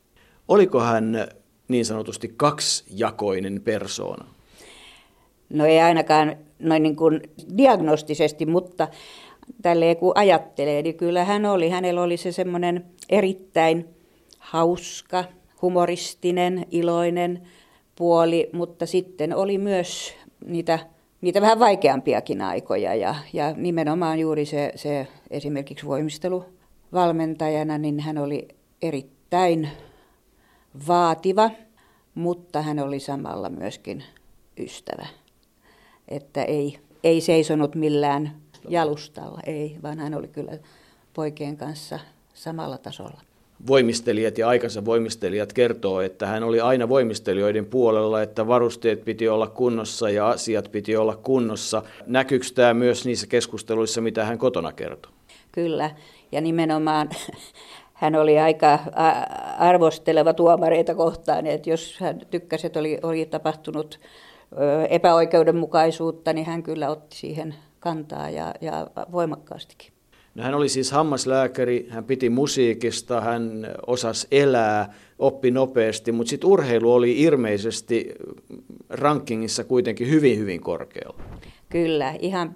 Oliko 0.48 0.80
hän 0.80 1.28
niin 1.68 1.84
sanotusti 1.84 2.34
kaksijakoinen 2.36 3.60
persoona? 3.64 4.24
No 5.50 5.66
ei 5.66 5.80
ainakaan 5.80 6.36
noin 6.58 6.82
niin 6.82 6.96
kuin 6.96 7.20
diagnostisesti, 7.56 8.46
mutta 8.46 8.88
tälle 9.62 9.94
kun 9.94 10.12
ajattelee, 10.14 10.82
niin 10.82 10.94
kyllä 10.94 11.24
hän 11.24 11.46
oli, 11.46 11.68
hänellä 11.68 12.02
oli 12.02 12.16
se 12.16 12.32
semmoinen 12.32 12.84
erittäin 13.08 13.88
hauska, 14.38 15.24
humoristinen, 15.62 16.66
iloinen 16.70 17.42
puoli, 17.96 18.50
mutta 18.52 18.86
sitten 18.86 19.36
oli 19.36 19.58
myös 19.58 20.14
niitä, 20.46 20.78
niitä 21.20 21.40
vähän 21.40 21.58
vaikeampiakin 21.58 22.42
aikoja 22.42 22.94
ja, 22.94 23.14
ja 23.32 23.54
nimenomaan 23.56 24.18
juuri 24.18 24.46
se, 24.46 24.72
se 24.76 25.06
esimerkiksi 25.30 25.86
voimisteluvalmentajana, 25.86 27.78
niin 27.78 28.00
hän 28.00 28.18
oli 28.18 28.48
erittäin 28.82 29.68
vaativa, 30.88 31.50
mutta 32.14 32.62
hän 32.62 32.78
oli 32.78 33.00
samalla 33.00 33.50
myöskin 33.50 34.04
ystävä. 34.58 35.06
Että 36.08 36.44
ei, 36.44 36.78
ei 37.04 37.20
seisonut 37.20 37.74
millään 37.74 38.36
jalustalla, 38.68 39.40
ei, 39.46 39.78
vaan 39.82 39.98
hän 39.98 40.14
oli 40.14 40.28
kyllä 40.28 40.52
poikien 41.14 41.56
kanssa 41.56 41.98
samalla 42.34 42.78
tasolla. 42.78 43.20
Voimistelijat 43.66 44.38
ja 44.38 44.48
aikansa 44.48 44.84
voimistelijat 44.84 45.52
kertoo, 45.52 46.00
että 46.00 46.26
hän 46.26 46.42
oli 46.42 46.60
aina 46.60 46.88
voimistelijoiden 46.88 47.66
puolella, 47.66 48.22
että 48.22 48.46
varusteet 48.46 49.04
piti 49.04 49.28
olla 49.28 49.46
kunnossa 49.46 50.10
ja 50.10 50.28
asiat 50.28 50.72
piti 50.72 50.96
olla 50.96 51.16
kunnossa. 51.16 51.82
Näkyykö 52.06 52.46
tämä 52.54 52.74
myös 52.74 53.04
niissä 53.04 53.26
keskusteluissa, 53.26 54.00
mitä 54.00 54.24
hän 54.24 54.38
kotona 54.38 54.72
kertoi? 54.72 55.12
Kyllä, 55.52 55.90
ja 56.32 56.40
nimenomaan 56.40 57.10
hän 57.94 58.14
oli 58.14 58.38
aika 58.38 58.78
arvosteleva 59.58 60.32
tuomareita 60.32 60.94
kohtaan, 60.94 61.46
että 61.46 61.70
jos 61.70 62.00
hän 62.00 62.20
tykkäsi, 62.30 62.66
että 62.66 62.80
oli, 62.80 62.98
oli 63.02 63.26
tapahtunut 63.26 64.00
epäoikeudenmukaisuutta, 64.90 66.32
niin 66.32 66.46
hän 66.46 66.62
kyllä 66.62 66.90
otti 66.90 67.16
siihen 67.16 67.54
kantaa 67.80 68.30
ja, 68.30 68.54
ja 68.60 68.86
voimakkaastikin. 69.12 69.94
No 70.34 70.42
hän 70.42 70.54
oli 70.54 70.68
siis 70.68 70.92
hammaslääkäri, 70.92 71.86
hän 71.90 72.04
piti 72.04 72.30
musiikista, 72.30 73.20
hän 73.20 73.66
osasi 73.86 74.26
elää, 74.30 74.94
oppi 75.18 75.50
nopeasti, 75.50 76.12
mutta 76.12 76.30
sitten 76.30 76.50
urheilu 76.50 76.92
oli 76.92 77.22
ilmeisesti 77.22 78.14
rankingissa 78.90 79.64
kuitenkin 79.64 80.10
hyvin, 80.10 80.38
hyvin 80.38 80.60
korkealla. 80.60 81.22
Kyllä, 81.68 82.14
ihan 82.18 82.54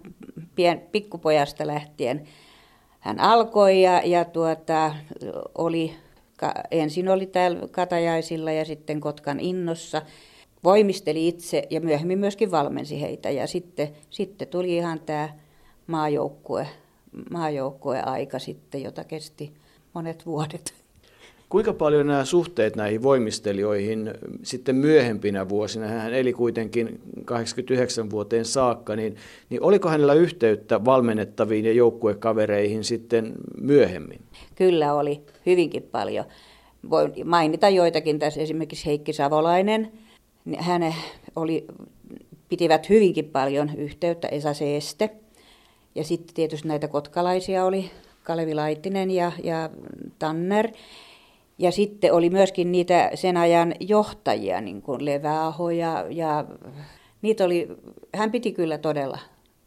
pien, 0.55 0.83
pikkupojasta 0.93 1.67
lähtien 1.67 2.29
hän 3.09 3.21
alkoi 3.21 3.83
ja, 3.83 4.03
ja 4.05 4.25
tuota, 4.25 4.95
oli, 5.59 5.93
ensin 6.71 7.09
oli 7.09 7.27
täällä 7.27 7.69
Katajaisilla 7.71 8.53
ja 8.53 8.65
sitten 8.65 9.01
Kotkan 9.01 9.41
innossa. 9.41 10.03
Voimisteli 10.65 11.29
itse 11.29 11.63
ja 11.71 11.81
myöhemmin 11.81 12.19
myöskin 12.19 12.51
valmensi 12.51 13.01
heitä 13.01 13.31
ja 13.31 13.47
sitten, 13.47 13.89
sitten 14.11 14.49
tuli 14.49 14.77
ihan 14.77 15.01
tämä 15.01 15.29
maajoukkue, 15.87 16.69
maajoukkue 17.31 18.01
aika 18.01 18.39
sitten, 18.39 18.83
jota 18.83 19.05
kesti 19.05 19.53
monet 19.95 20.27
vuodet. 20.27 20.75
Kuinka 21.49 21.73
paljon 21.73 22.07
nämä 22.07 22.25
suhteet 22.25 22.77
näihin 22.77 23.03
voimistelijoihin 23.03 24.11
sitten 24.43 24.77
myöhempinä 24.77 25.49
vuosina, 25.49 25.89
hän 25.89 26.15
eli 26.15 26.33
kuitenkin 26.33 27.01
89 27.29 28.11
vuoteen 28.11 28.45
saakka, 28.45 28.97
niin, 28.97 29.17
niin 29.51 29.63
oliko 29.63 29.89
hänellä 29.89 30.15
yhteyttä 30.15 30.85
valmennettaviin 30.85 31.65
ja 31.65 31.73
joukkuekavereihin 31.73 32.85
sitten 32.85 33.35
myöhemmin? 33.61 34.21
Kyllä 34.55 34.95
oli, 34.95 35.21
hyvinkin 35.47 35.83
paljon. 35.83 36.25
Voin 36.91 37.13
mainita 37.25 37.69
joitakin 37.69 38.19
tässä, 38.19 38.41
esimerkiksi 38.41 38.87
Heikki 38.87 39.13
Savolainen. 39.13 39.93
Hän 40.59 40.95
oli, 41.37 41.67
pitivät 42.49 42.89
hyvinkin 42.89 43.25
paljon 43.25 43.71
yhteyttä 43.77 44.29
Esa 44.29 44.55
Seeste. 44.55 45.11
Ja 45.95 46.05
sitten 46.05 46.35
tietysti 46.35 46.69
näitä 46.69 46.89
kotkalaisia 46.89 47.65
oli 47.65 47.91
Kalevi 48.23 48.55
Laitinen 48.55 49.11
ja, 49.11 49.33
ja 49.45 49.71
Tanner. 50.19 50.69
Ja 51.59 51.71
sitten 51.71 52.13
oli 52.13 52.31
myöskin 52.31 52.73
niitä 52.73 53.11
sen 53.15 53.37
ajan 53.37 53.75
johtajia, 53.81 54.61
niin 54.61 54.83
kuin 54.83 55.05
Leväaho 55.05 55.71
ja, 55.71 56.05
ja 56.11 56.45
niitä 57.23 57.45
oli, 57.45 57.69
hän 58.15 58.31
piti 58.31 58.53
kyllä 58.53 58.79
todella, 58.79 59.19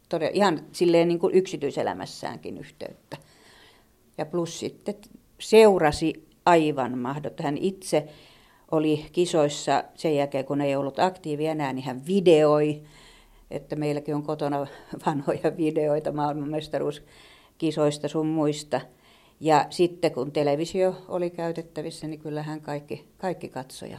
todella 0.08 0.32
ihan 0.34 0.60
silleen 0.72 1.08
niin 1.08 1.18
kuin 1.18 1.34
yksityiselämässäänkin 1.34 2.58
yhteyttä. 2.58 3.16
Ja 4.18 4.26
plus 4.26 4.60
sitten 4.60 4.94
seurasi 5.38 6.28
aivan 6.46 6.98
mahdoton. 6.98 7.44
Hän 7.44 7.58
itse 7.58 8.08
oli 8.70 9.06
kisoissa 9.12 9.84
sen 9.94 10.16
jälkeen, 10.16 10.44
kun 10.44 10.60
ei 10.60 10.76
ollut 10.76 10.98
aktiivi 10.98 11.46
enää, 11.46 11.72
niin 11.72 11.84
hän 11.84 12.06
videoi, 12.06 12.82
että 13.50 13.76
meilläkin 13.76 14.14
on 14.14 14.22
kotona 14.22 14.66
vanhoja 15.06 15.56
videoita 15.56 16.12
maailmanmestaruuskisoista 16.12 18.08
sun 18.08 18.26
muista– 18.26 18.80
ja 19.42 19.66
sitten 19.70 20.12
kun 20.12 20.32
televisio 20.32 20.94
oli 21.08 21.30
käytettävissä, 21.30 22.06
niin 22.06 22.20
kyllähän 22.20 22.60
kaikki, 22.60 23.08
kaikki 23.18 23.48
katsoja 23.48 23.98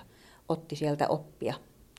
otti 0.50 0.76
sieltä 0.76 1.08
oppia 1.08 1.54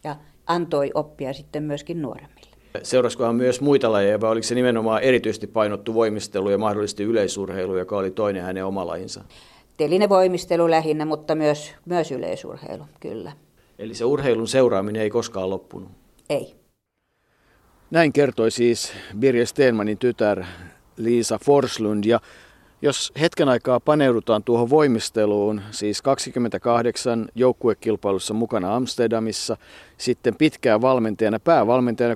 ja 0.05 0.17
antoi 0.47 0.91
oppia 0.95 1.33
sitten 1.33 1.63
myöskin 1.63 2.03
nuoremmille. 2.03 2.55
Seuraskohan 2.83 3.37
myös 3.37 3.61
muita 3.61 3.93
lajeja, 3.93 4.21
vai 4.21 4.31
oliko 4.31 4.43
se 4.43 4.55
nimenomaan 4.55 5.03
erityisesti 5.03 5.47
painottu 5.47 5.95
voimistelu 5.95 6.51
ja 6.51 6.59
mahdollisesti 6.59 7.03
yleisurheilu, 7.03 7.77
joka 7.77 7.97
oli 7.97 8.11
toinen 8.11 8.43
hänen 8.43 8.65
oma 8.65 8.87
lajinsa? 8.87 9.25
voimistelu 10.09 10.71
lähinnä, 10.71 11.05
mutta 11.05 11.35
myös, 11.35 11.75
myös 11.85 12.13
yleisurheilu, 12.13 12.85
kyllä. 13.01 13.33
Eli 13.79 13.95
se 13.95 14.05
urheilun 14.05 14.49
seuraaminen 14.49 15.03
ei 15.03 15.11
koskaan 15.11 15.51
loppunut? 15.51 15.89
Ei. 16.31 16.55
Näin 17.91 18.13
kertoi 18.13 18.51
siis 18.51 18.93
Birje 19.19 19.47
Stenmanin 19.47 19.99
tytär 19.99 20.45
Liisa 20.97 21.39
Forslund. 21.45 22.05
Ja 22.05 22.21
jos 22.85 23.13
hetken 23.21 23.49
aikaa 23.49 23.81
paneudutaan 23.81 24.45
tuohon 24.45 24.71
voimisteluun, 24.71 25.63
siis 25.71 26.03
28 26.03 27.29
joukkuekilpailussa 27.35 28.35
mukana 28.35 28.77
Amsterdamissa, 28.77 29.57
sitten 29.99 30.37
pitkään 30.37 30.81
valmentajana, 30.81 31.41
päävalmentajana 31.41 32.15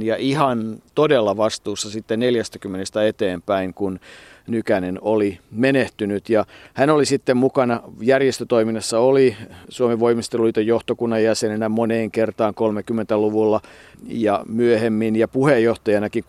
37-59 0.00 0.04
ja 0.04 0.16
ihan 0.16 0.82
todella 0.94 1.36
vastuussa 1.36 1.90
sitten 1.90 2.20
40 2.20 3.04
eteenpäin, 3.06 3.74
kun 3.74 4.00
Nykänen 4.48 4.98
oli 5.00 5.38
menehtynyt 5.50 6.28
ja 6.30 6.44
hän 6.74 6.90
oli 6.90 7.04
sitten 7.04 7.36
mukana 7.36 7.82
järjestötoiminnassa, 8.00 8.98
oli 8.98 9.36
Suomen 9.68 10.00
voimisteluliiton 10.00 10.66
johtokunnan 10.66 11.24
jäsenenä 11.24 11.68
moneen 11.68 12.10
kertaan 12.10 12.54
30-luvulla 12.54 13.60
ja 14.06 14.44
myöhemmin 14.48 15.16
ja 15.16 15.28
puheenjohtajanakin 15.28 16.24
68-69 16.24 16.26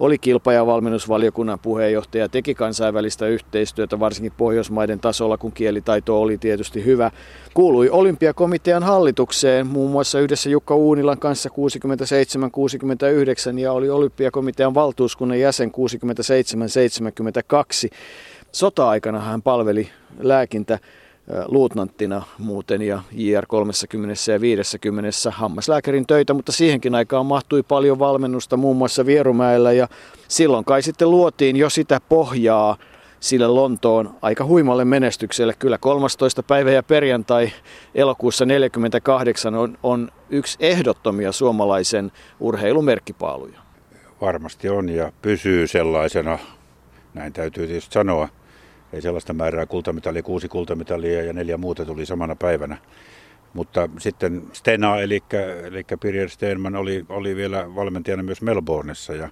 oli 0.00 0.18
kilpa- 0.18 0.52
ja 0.52 0.66
valmennusvaliokunnan 0.66 1.58
puheenjohtaja, 1.58 2.28
teki 2.28 2.54
kansainvälistä 2.54 3.26
yhteistyötä 3.26 4.00
varsinkin 4.00 4.32
Pohjoismaiden 4.36 5.00
tasolla, 5.00 5.38
kun 5.38 5.52
kielitaito 5.52 6.22
oli 6.22 6.38
tietysti 6.38 6.84
hyvä. 6.84 7.10
Kuului 7.54 7.90
olympiakomitean 7.90 8.82
hallitukseen 8.82 9.66
muun 9.66 9.90
muassa 9.90 10.20
yhdessä 10.20 10.50
Jukka 10.50 10.74
Uunilan 10.74 11.18
kanssa 11.18 11.48
67-69 13.54 13.58
ja 13.58 13.72
oli 13.72 13.90
olympiakomitean 13.90 14.74
valtuuskunnan 14.74 15.40
jäsen 15.40 15.69
67-72. 15.72 15.74
Sota-aikana 18.52 19.20
hän 19.20 19.42
palveli 19.42 19.90
lääkintä 20.18 20.78
luutnanttina 21.46 22.22
muuten 22.38 22.82
ja 22.82 23.02
JR 23.12 23.46
30 23.46 24.14
ja 24.32 24.40
50 24.40 25.10
hammaslääkärin 25.30 26.06
töitä, 26.06 26.34
mutta 26.34 26.52
siihenkin 26.52 26.94
aikaan 26.94 27.26
mahtui 27.26 27.62
paljon 27.62 27.98
valmennusta 27.98 28.56
muun 28.56 28.76
muassa 28.76 29.06
Vierumäellä 29.06 29.72
ja 29.72 29.88
silloin 30.28 30.64
kai 30.64 30.82
sitten 30.82 31.10
luotiin 31.10 31.56
jo 31.56 31.70
sitä 31.70 32.00
pohjaa 32.08 32.76
sille 33.20 33.46
Lontoon 33.46 34.14
aika 34.22 34.44
huimalle 34.44 34.84
menestykselle. 34.84 35.54
Kyllä 35.58 35.78
13. 35.78 36.42
päivä 36.42 36.70
ja 36.70 36.82
perjantai 36.82 37.52
elokuussa 37.94 38.46
48 38.46 39.54
on, 39.54 39.78
on 39.82 40.08
yksi 40.30 40.56
ehdottomia 40.60 41.32
suomalaisen 41.32 42.12
urheilumerkkipaaluja. 42.40 43.59
Varmasti 44.20 44.68
on 44.68 44.88
ja 44.88 45.12
pysyy 45.22 45.66
sellaisena, 45.66 46.38
näin 47.14 47.32
täytyy 47.32 47.66
tietysti 47.66 47.92
sanoa. 47.92 48.28
Ei 48.92 49.02
sellaista 49.02 49.32
määrää 49.32 49.66
kultamitalia, 49.66 50.22
kuusi 50.22 50.48
kultamitalia 50.48 51.24
ja 51.24 51.32
neljä 51.32 51.56
muuta 51.56 51.84
tuli 51.84 52.06
samana 52.06 52.36
päivänä. 52.36 52.76
Mutta 53.52 53.88
sitten 53.98 54.42
Stena, 54.52 55.00
eli, 55.00 55.22
eli 55.64 55.84
Pirjer 56.00 56.28
Stenman, 56.28 56.76
oli, 56.76 57.06
oli 57.08 57.36
vielä 57.36 57.74
valmentajana 57.74 58.22
myös 58.22 58.42
Melbourneissa 58.42 59.14
ja, 59.14 59.28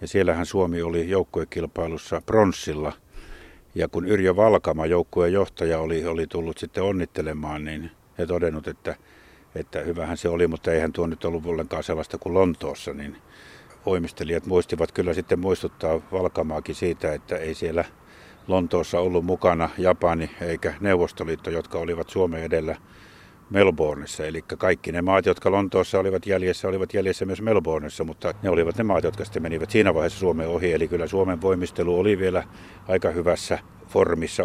ja 0.00 0.08
siellähän 0.08 0.46
Suomi 0.46 0.82
oli 0.82 1.10
joukkuekilpailussa 1.10 2.22
pronssilla. 2.26 2.92
Ja 3.74 3.88
kun 3.88 4.08
Yrjö 4.08 4.36
Valkama, 4.36 4.86
joukkueen 4.86 5.32
johtaja, 5.32 5.78
oli, 5.78 6.06
oli 6.06 6.26
tullut 6.26 6.58
sitten 6.58 6.82
onnittelemaan, 6.82 7.64
niin 7.64 7.90
he 8.18 8.26
todennut, 8.26 8.68
että, 8.68 8.96
että 9.54 9.80
hyvähän 9.80 10.16
se 10.16 10.28
oli, 10.28 10.46
mutta 10.46 10.72
eihän 10.72 10.92
tuo 10.92 11.06
nyt 11.06 11.24
ollut 11.24 11.46
ollenkaan 11.46 11.82
sellaista 11.82 12.18
kuin 12.18 12.34
Lontoossa, 12.34 12.94
niin 12.94 13.16
voimistelijat 13.86 14.46
muistivat 14.46 14.92
kyllä 14.92 15.14
sitten 15.14 15.40
muistuttaa 15.40 16.00
Valkamaakin 16.12 16.74
siitä, 16.74 17.12
että 17.12 17.36
ei 17.36 17.54
siellä 17.54 17.84
Lontoossa 18.48 19.00
ollut 19.00 19.24
mukana 19.24 19.68
Japani 19.78 20.30
eikä 20.40 20.74
Neuvostoliitto, 20.80 21.50
jotka 21.50 21.78
olivat 21.78 22.08
Suomen 22.08 22.42
edellä 22.42 22.76
Melbourneissa. 23.50 24.26
Eli 24.26 24.42
kaikki 24.42 24.92
ne 24.92 25.02
maat, 25.02 25.26
jotka 25.26 25.50
Lontoossa 25.50 25.98
olivat 25.98 26.26
jäljessä, 26.26 26.68
olivat 26.68 26.94
jäljessä 26.94 27.24
myös 27.24 27.42
Melbourneissa, 27.42 28.04
mutta 28.04 28.34
ne 28.42 28.50
olivat 28.50 28.76
ne 28.76 28.84
maat, 28.84 29.04
jotka 29.04 29.24
sitten 29.24 29.42
menivät 29.42 29.70
siinä 29.70 29.94
vaiheessa 29.94 30.18
Suomen 30.18 30.48
ohi. 30.48 30.72
Eli 30.72 30.88
kyllä 30.88 31.06
Suomen 31.06 31.40
voimistelu 31.40 31.98
oli 31.98 32.18
vielä 32.18 32.44
aika 32.88 33.10
hyvässä 33.10 33.58
formissa, 33.88 34.42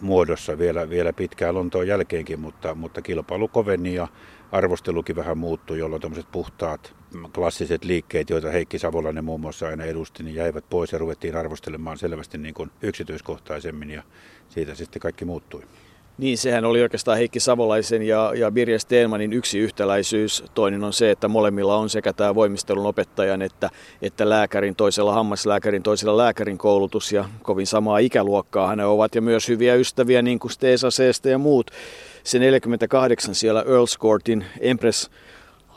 muodossa 0.00 0.58
vielä, 0.58 0.90
vielä 0.90 1.12
pitkään 1.12 1.54
Lontoon 1.54 1.86
jälkeenkin, 1.86 2.40
mutta, 2.40 2.74
mutta 2.74 3.02
kilpailu 3.02 3.48
koveni 3.48 3.94
ja 3.94 4.08
arvostelukin 4.52 5.16
vähän 5.16 5.38
muuttui, 5.38 5.78
jolloin 5.78 6.02
tämmöiset 6.02 6.32
puhtaat 6.32 6.94
klassiset 7.34 7.84
liikkeet, 7.84 8.30
joita 8.30 8.50
Heikki 8.50 8.78
Savolainen 8.78 9.24
muun 9.24 9.40
muassa 9.40 9.68
aina 9.68 9.84
edusti, 9.84 10.22
niin 10.22 10.34
jäivät 10.34 10.64
pois 10.70 10.92
ja 10.92 10.98
ruvettiin 10.98 11.36
arvostelemaan 11.36 11.98
selvästi 11.98 12.38
niin 12.38 12.54
kuin 12.54 12.70
yksityiskohtaisemmin 12.82 13.90
ja 13.90 14.02
siitä 14.48 14.74
sitten 14.74 15.00
kaikki 15.00 15.24
muuttui. 15.24 15.62
Niin, 16.18 16.38
sehän 16.38 16.64
oli 16.64 16.82
oikeastaan 16.82 17.18
Heikki 17.18 17.40
Savolaisen 17.40 18.02
ja, 18.02 18.32
ja 18.34 18.50
Birje 18.50 18.78
Steenmanin 18.78 19.32
yksi 19.32 19.58
yhtäläisyys. 19.58 20.44
Toinen 20.54 20.84
on 20.84 20.92
se, 20.92 21.10
että 21.10 21.28
molemmilla 21.28 21.76
on 21.76 21.90
sekä 21.90 22.12
tämä 22.12 22.34
voimistelun 22.34 22.86
opettajan 22.86 23.42
että, 23.42 23.70
että 24.02 24.28
lääkärin, 24.28 24.76
toisella 24.76 25.12
hammaslääkärin, 25.12 25.82
toisella 25.82 26.16
lääkärin 26.16 26.58
koulutus 26.58 27.12
ja 27.12 27.24
kovin 27.42 27.66
samaa 27.66 27.98
ikäluokkaa 27.98 28.68
hän 28.68 28.80
ovat 28.80 29.14
ja 29.14 29.22
myös 29.22 29.48
hyviä 29.48 29.74
ystäviä 29.74 30.22
niin 30.22 30.38
kuin 30.38 30.52
Steesa 30.52 30.88
ja 31.30 31.38
muut. 31.38 31.70
Se 32.24 32.38
48 32.38 33.34
siellä 33.34 33.64
Earls 33.68 33.98
Courtin 33.98 34.44
Empress 34.60 35.10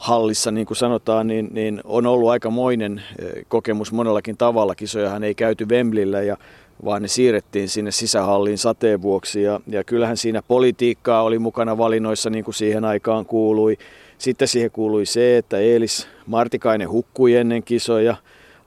hallissa, 0.01 0.51
niin 0.51 0.65
kuin 0.65 0.77
sanotaan, 0.77 1.27
niin, 1.27 1.49
niin 1.51 1.81
on 1.83 2.05
ollut 2.05 2.29
aikamoinen 2.29 3.03
eh, 3.19 3.45
kokemus 3.47 3.91
monellakin 3.91 4.37
tavalla. 4.37 4.75
Kisojahan 4.75 5.23
ei 5.23 5.35
käyty 5.35 5.65
Wembleyllä 5.65 6.21
ja 6.21 6.37
vaan 6.85 7.01
ne 7.01 7.07
siirrettiin 7.07 7.69
sinne 7.69 7.91
sisähalliin 7.91 8.57
sateen 8.57 9.01
vuoksi. 9.01 9.43
Ja, 9.43 9.59
ja 9.67 9.83
kyllähän 9.83 10.17
siinä 10.17 10.41
politiikkaa 10.41 11.23
oli 11.23 11.39
mukana 11.39 11.77
valinnoissa, 11.77 12.29
niin 12.29 12.43
kuin 12.43 12.55
siihen 12.55 12.85
aikaan 12.85 13.25
kuului. 13.25 13.77
Sitten 14.17 14.47
siihen 14.47 14.71
kuului 14.71 15.05
se, 15.05 15.37
että 15.37 15.59
Eelis 15.59 16.07
Martikainen 16.25 16.89
hukkui 16.89 17.35
ennen 17.35 17.63
kisoja. 17.63 18.15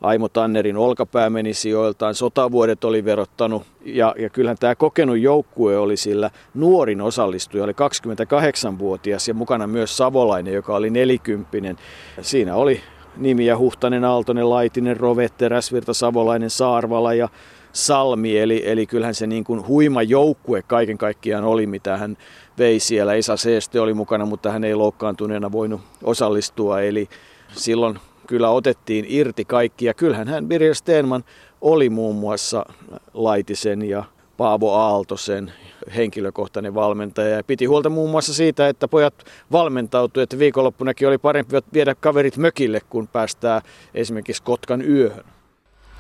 Aimo 0.01 0.29
Tannerin 0.29 0.77
olkapää 0.77 1.31
meni 1.31 1.55
sijoiltaan, 1.55 2.15
sotavuodet 2.15 2.85
oli 2.85 3.05
verottanut 3.05 3.63
ja, 3.85 4.15
ja 4.19 4.31
kyllähän 4.31 4.57
tämä 4.61 4.75
kokenut 4.75 5.19
joukkue 5.19 5.79
oli 5.79 5.97
sillä 5.97 6.31
nuorin 6.55 7.01
osallistuja, 7.01 7.65
oli 7.65 7.73
28-vuotias 7.73 9.29
ja 9.29 9.35
mukana 9.35 9.67
myös 9.67 9.97
Savolainen, 9.97 10.55
joka 10.55 10.77
oli 10.77 10.91
nelikymppinen. 10.91 11.77
Siinä 12.21 12.55
oli 12.55 12.81
nimiä 13.17 13.59
Huhtanen, 13.59 14.05
Aaltonen, 14.05 14.51
Laitinen, 14.51 14.97
Rovette, 14.97 15.49
Räsvirta, 15.49 15.95
Savolainen, 15.95 16.51
Saarvala 16.51 17.15
ja 17.15 17.29
Salmi, 17.73 18.39
eli, 18.39 18.63
eli 18.67 18.87
kyllähän 18.87 19.15
se 19.15 19.27
niin 19.27 19.45
kuin 19.45 19.67
huima 19.67 20.03
joukkue 20.03 20.63
kaiken 20.63 20.99
kaikkiaan 20.99 21.45
oli, 21.45 21.67
mitä 21.67 21.97
hän 21.97 22.17
vei 22.59 22.81
siellä. 22.81 23.15
Esa 23.15 23.37
Seeste 23.37 23.81
oli 23.81 23.95
mukana, 23.95 24.27
mutta 24.27 24.51
hän 24.51 24.65
ei 24.65 24.75
loukkaantuneena 24.75 25.53
voinut 25.53 25.81
osallistua, 26.03 26.81
eli 26.81 27.09
silloin 27.53 27.99
kyllä 28.27 28.51
otettiin 28.51 29.05
irti 29.09 29.45
kaikki. 29.45 29.85
Ja 29.85 29.95
kyllähän 29.95 30.29
hän 30.29 30.47
Birger 30.47 30.75
Stenman 30.75 31.25
oli 31.61 31.91
muun 31.91 32.17
muassa 32.17 32.67
Laitisen 33.15 33.89
ja 33.89 34.05
Paavo 34.37 34.75
Aaltosen 34.75 35.53
henkilökohtainen 35.97 36.75
valmentaja 36.75 37.37
ja 37.37 37.45
piti 37.45 37.65
huolta 37.65 37.91
muun 37.91 38.11
muassa 38.11 38.35
siitä, 38.35 38.69
että 38.69 38.89
pojat 38.89 39.15
valmentautuivat, 39.53 40.27
että 40.27 40.39
viikonloppunakin 40.39 41.09
oli 41.09 41.19
parempi 41.19 41.57
viedä 41.73 41.95
kaverit 42.01 42.37
mökille, 42.37 42.81
kun 42.91 43.09
päästään 43.09 43.63
esimerkiksi 43.95 44.43
Kotkan 44.43 44.83
yöhön. 44.83 45.25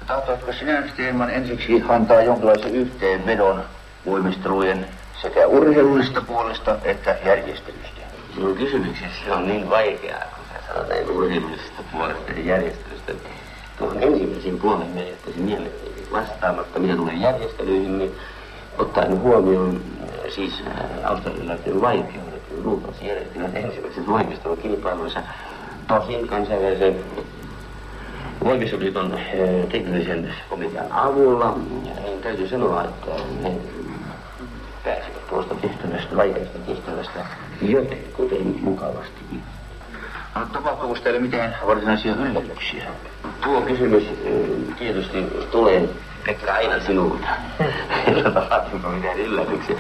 Tahtoisiko 0.07 0.53
sinä 0.53 0.89
Stenman 0.93 1.31
ensiksi 1.31 1.83
antaa 1.89 2.23
jonkinlaisen 2.23 2.75
yhteenvedon 2.75 3.63
voimistelujen 4.07 4.87
sekä 5.23 5.47
urheilullisesta 5.47 6.21
puolesta 6.21 6.79
että 6.85 7.17
järjestelystä? 7.25 8.01
Minun 8.37 8.57
kysymyksessä 8.57 9.37
on 9.37 9.49
niin 9.49 9.71
vaikeaa, 9.71 10.34
sanotaan 10.67 11.11
urheilullisesta 11.11 11.83
puolesta 11.93 12.33
ja 12.33 12.45
järjestelystä. 12.45 13.13
Tuohon 13.79 14.03
ensimmäisiin 14.03 14.59
puolen 14.59 14.89
me 14.89 15.09
jättäisin 15.09 15.43
mielestäni 15.43 15.91
vastaamatta, 16.13 16.79
mitä 16.79 16.97
tulee 16.97 17.15
järjestelyihin, 17.15 17.99
niin 17.99 18.13
ottaen 18.79 19.21
huomioon 19.21 19.81
siis 20.35 20.63
äh, 20.67 21.11
australialaisten 21.11 21.81
vaikeudet, 21.81 22.43
luultavasti 22.65 23.07
järjestelmät 23.07 23.57
ensimmäisessä 23.57 24.07
voimistelukilpailuissa. 24.07 25.23
Tosin 25.89 26.29
kansainvälisen 26.29 26.97
Voimistoliiton 28.45 29.19
eh, 29.19 29.67
teknisen 29.69 30.35
komitean 30.49 30.93
avulla 30.93 31.59
niin 32.05 32.23
täytyy 32.23 32.49
sanoa, 32.49 32.85
että 32.85 33.11
he 33.43 33.53
pääsivät 34.85 35.29
tuosta 35.29 35.55
tehtävästä, 35.55 36.17
vaikeasta 36.17 36.59
tehtävästä 36.59 37.27
joten 37.63 37.99
kuten 38.17 38.61
mukavasti. 38.61 39.21
No, 40.35 40.47
tapahtuuko 40.53 40.99
teille 41.03 41.21
mitään 41.21 41.57
varsinaisia 41.67 42.15
yllätyksiä? 42.15 42.85
Tuo 43.45 43.61
kysymys 43.61 44.05
tietysti 44.79 45.25
tulee 45.51 45.89
Pekka 46.27 46.53
aina 46.53 46.81
sinulta. 46.81 47.29
Tapahtuuko 48.35 48.89
mitään 48.89 49.19
yllätyksiä? 49.19 49.77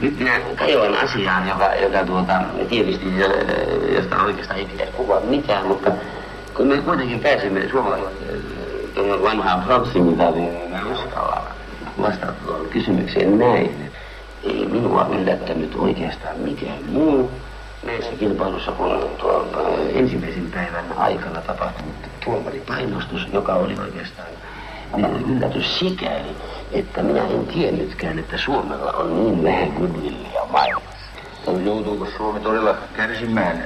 Nyt 0.00 0.18
minä 0.18 0.40
kajoan 0.56 0.96
asiaan, 0.96 1.48
joka, 1.48 1.74
joka 1.74 2.04
tuota, 2.06 2.32
tietysti, 2.68 3.06
josta 3.94 4.22
oikeastaan 4.22 4.58
ei 4.58 4.66
pitäisi 4.66 4.92
puhua 4.92 5.20
mitään, 5.20 5.66
mutta 5.66 5.90
kun 6.54 6.66
me 6.66 6.76
kuitenkin 6.76 7.20
pääsimme 7.20 7.68
suomalaisen 7.70 8.42
vanhaan 9.22 9.64
Franssimitaaliin, 9.64 10.54
niin 10.54 10.70
mä 10.70 10.80
uskallan 10.92 11.42
vastata 12.02 12.32
tuohon 12.32 12.66
kysymykseen 12.66 13.38
näin. 13.38 13.90
Ei 14.44 14.66
minua 14.66 15.06
yllättänyt 15.18 15.74
oikeastaan 15.78 16.38
mikään 16.38 16.84
muu 16.88 17.30
näissä 17.82 18.12
kilpailussa 18.12 18.72
kun 18.72 19.10
tuon 19.18 19.48
ensimmäisen 19.94 20.50
päivän 20.54 20.84
aikana 20.96 21.40
tapahtunut 21.40 21.94
tuomaripainostus, 22.24 23.26
joka 23.32 23.54
oli 23.54 23.76
oikeastaan 23.82 24.28
yllätys 25.28 25.78
sikäli, 25.78 26.36
että 26.72 27.02
minä 27.02 27.24
en 27.24 27.46
tiennytkään, 27.46 28.18
että 28.18 28.38
Suomella 28.38 28.92
on 28.92 29.24
niin 29.24 29.44
vähän 29.44 29.68
goodwillia 29.68 30.44
maailmassa. 30.50 30.90
Joutuuko 31.64 32.06
Suomi 32.16 32.40
todella 32.40 32.74
kärsimään, 32.96 33.64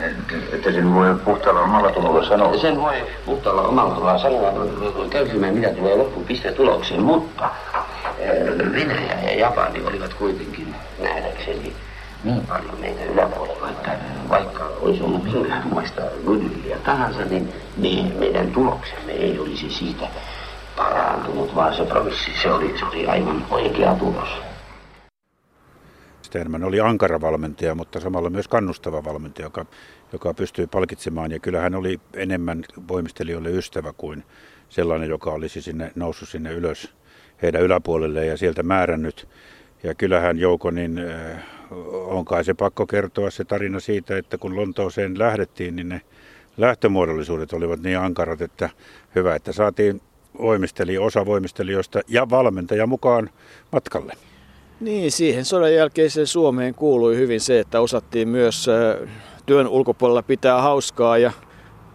että 0.52 0.72
sen 0.72 0.94
voi 0.94 1.14
puhtaalla 1.24 1.60
omalla 1.60 1.90
tulolla 1.90 2.28
sanoa? 2.28 2.56
Sen 2.56 2.82
voi 2.82 2.94
puhtaalla 3.26 3.62
omalla 3.62 3.94
tulolla 3.94 4.18
sanoa, 4.18 4.52
kärsimään 5.10 5.54
mitä 5.54 5.68
tulee 5.68 5.96
loppupistetulokseen, 5.96 7.02
mutta 7.02 7.50
Venäjä 8.72 9.20
ja 9.22 9.34
Japani 9.38 9.82
olivat 9.86 10.14
kuitenkin 10.14 10.74
nähdäkseni 11.02 11.72
niin 12.24 12.46
paljon 12.46 12.78
yläpuolella, 13.12 13.70
että 13.70 13.98
vaikka 14.28 14.64
olisi 14.80 15.02
ollut 15.02 15.24
minkäänmoista 15.24 16.02
goodwillia 16.26 16.78
tahansa, 16.78 17.24
niin 17.24 17.52
me, 17.76 18.12
meidän 18.18 18.52
tuloksemme 18.52 19.12
ei 19.12 19.38
olisi 19.38 19.70
siitä 19.70 20.08
parantunut, 20.76 21.54
vaan 21.54 21.76
se 21.76 21.84
provissi, 21.84 22.30
se 22.42 22.52
oli, 22.52 22.78
se 22.78 22.84
oli 22.84 23.06
aivan 23.06 23.46
oikea 23.50 23.94
tulos. 23.94 24.28
Stenman 26.22 26.64
oli 26.64 26.80
ankara 26.80 27.20
valmentaja, 27.20 27.74
mutta 27.74 28.00
samalla 28.00 28.30
myös 28.30 28.48
kannustava 28.48 29.04
valmentaja, 29.04 29.46
joka, 29.46 29.66
joka 30.12 30.34
pystyi 30.34 30.66
palkitsemaan. 30.66 31.30
Ja 31.30 31.38
kyllä 31.38 31.60
hän 31.60 31.74
oli 31.74 32.00
enemmän 32.14 32.64
voimistelijoille 32.88 33.50
ystävä 33.50 33.92
kuin 33.96 34.24
sellainen, 34.68 35.08
joka 35.08 35.30
olisi 35.30 35.62
sinne 35.62 35.92
noussut 35.94 36.28
sinne 36.28 36.52
ylös 36.52 36.94
heidän 37.42 37.62
yläpuolelle 37.62 38.26
ja 38.26 38.36
sieltä 38.36 38.62
määrännyt. 38.62 39.28
Ja 39.82 39.94
kyllähän 39.94 40.38
Jouko, 40.38 40.70
niin 40.70 40.98
äh, 40.98 41.44
on 42.06 42.24
kai 42.24 42.44
se 42.44 42.54
pakko 42.54 42.86
kertoa 42.86 43.30
se 43.30 43.44
tarina 43.44 43.80
siitä, 43.80 44.18
että 44.18 44.38
kun 44.38 44.56
Lontooseen 44.56 45.18
lähdettiin, 45.18 45.76
niin 45.76 45.88
ne 45.88 46.00
lähtömuodollisuudet 46.56 47.52
olivat 47.52 47.80
niin 47.80 47.98
ankarat, 47.98 48.40
että 48.40 48.70
hyvä, 49.14 49.34
että 49.34 49.52
saatiin 49.52 50.00
voimisteli, 50.38 50.98
osa 50.98 51.26
voimistelijoista 51.26 52.00
ja 52.08 52.30
valmentaja 52.30 52.86
mukaan 52.86 53.30
matkalle. 53.72 54.12
Niin, 54.80 55.12
siihen 55.12 55.44
sodan 55.44 55.74
jälkeiseen 55.74 56.26
Suomeen 56.26 56.74
kuului 56.74 57.16
hyvin 57.16 57.40
se, 57.40 57.60
että 57.60 57.80
osattiin 57.80 58.28
myös 58.28 58.66
työn 59.46 59.68
ulkopuolella 59.68 60.22
pitää 60.22 60.62
hauskaa 60.62 61.18
ja 61.18 61.32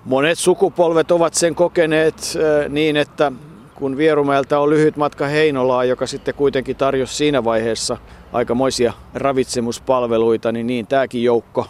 monet 0.05 0.39
sukupolvet 0.39 1.11
ovat 1.11 1.33
sen 1.33 1.55
kokeneet 1.55 2.15
niin, 2.69 2.97
että 2.97 3.31
kun 3.75 3.97
Vierumäeltä 3.97 4.59
on 4.59 4.69
lyhyt 4.69 4.97
matka 4.97 5.27
Heinolaa, 5.27 5.83
joka 5.85 6.07
sitten 6.07 6.33
kuitenkin 6.33 6.75
tarjosi 6.75 7.15
siinä 7.15 7.43
vaiheessa 7.43 7.97
aikamoisia 8.33 8.93
ravitsemuspalveluita, 9.13 10.51
niin 10.51 10.67
niin 10.67 10.87
tämäkin 10.87 11.23
joukko 11.23 11.67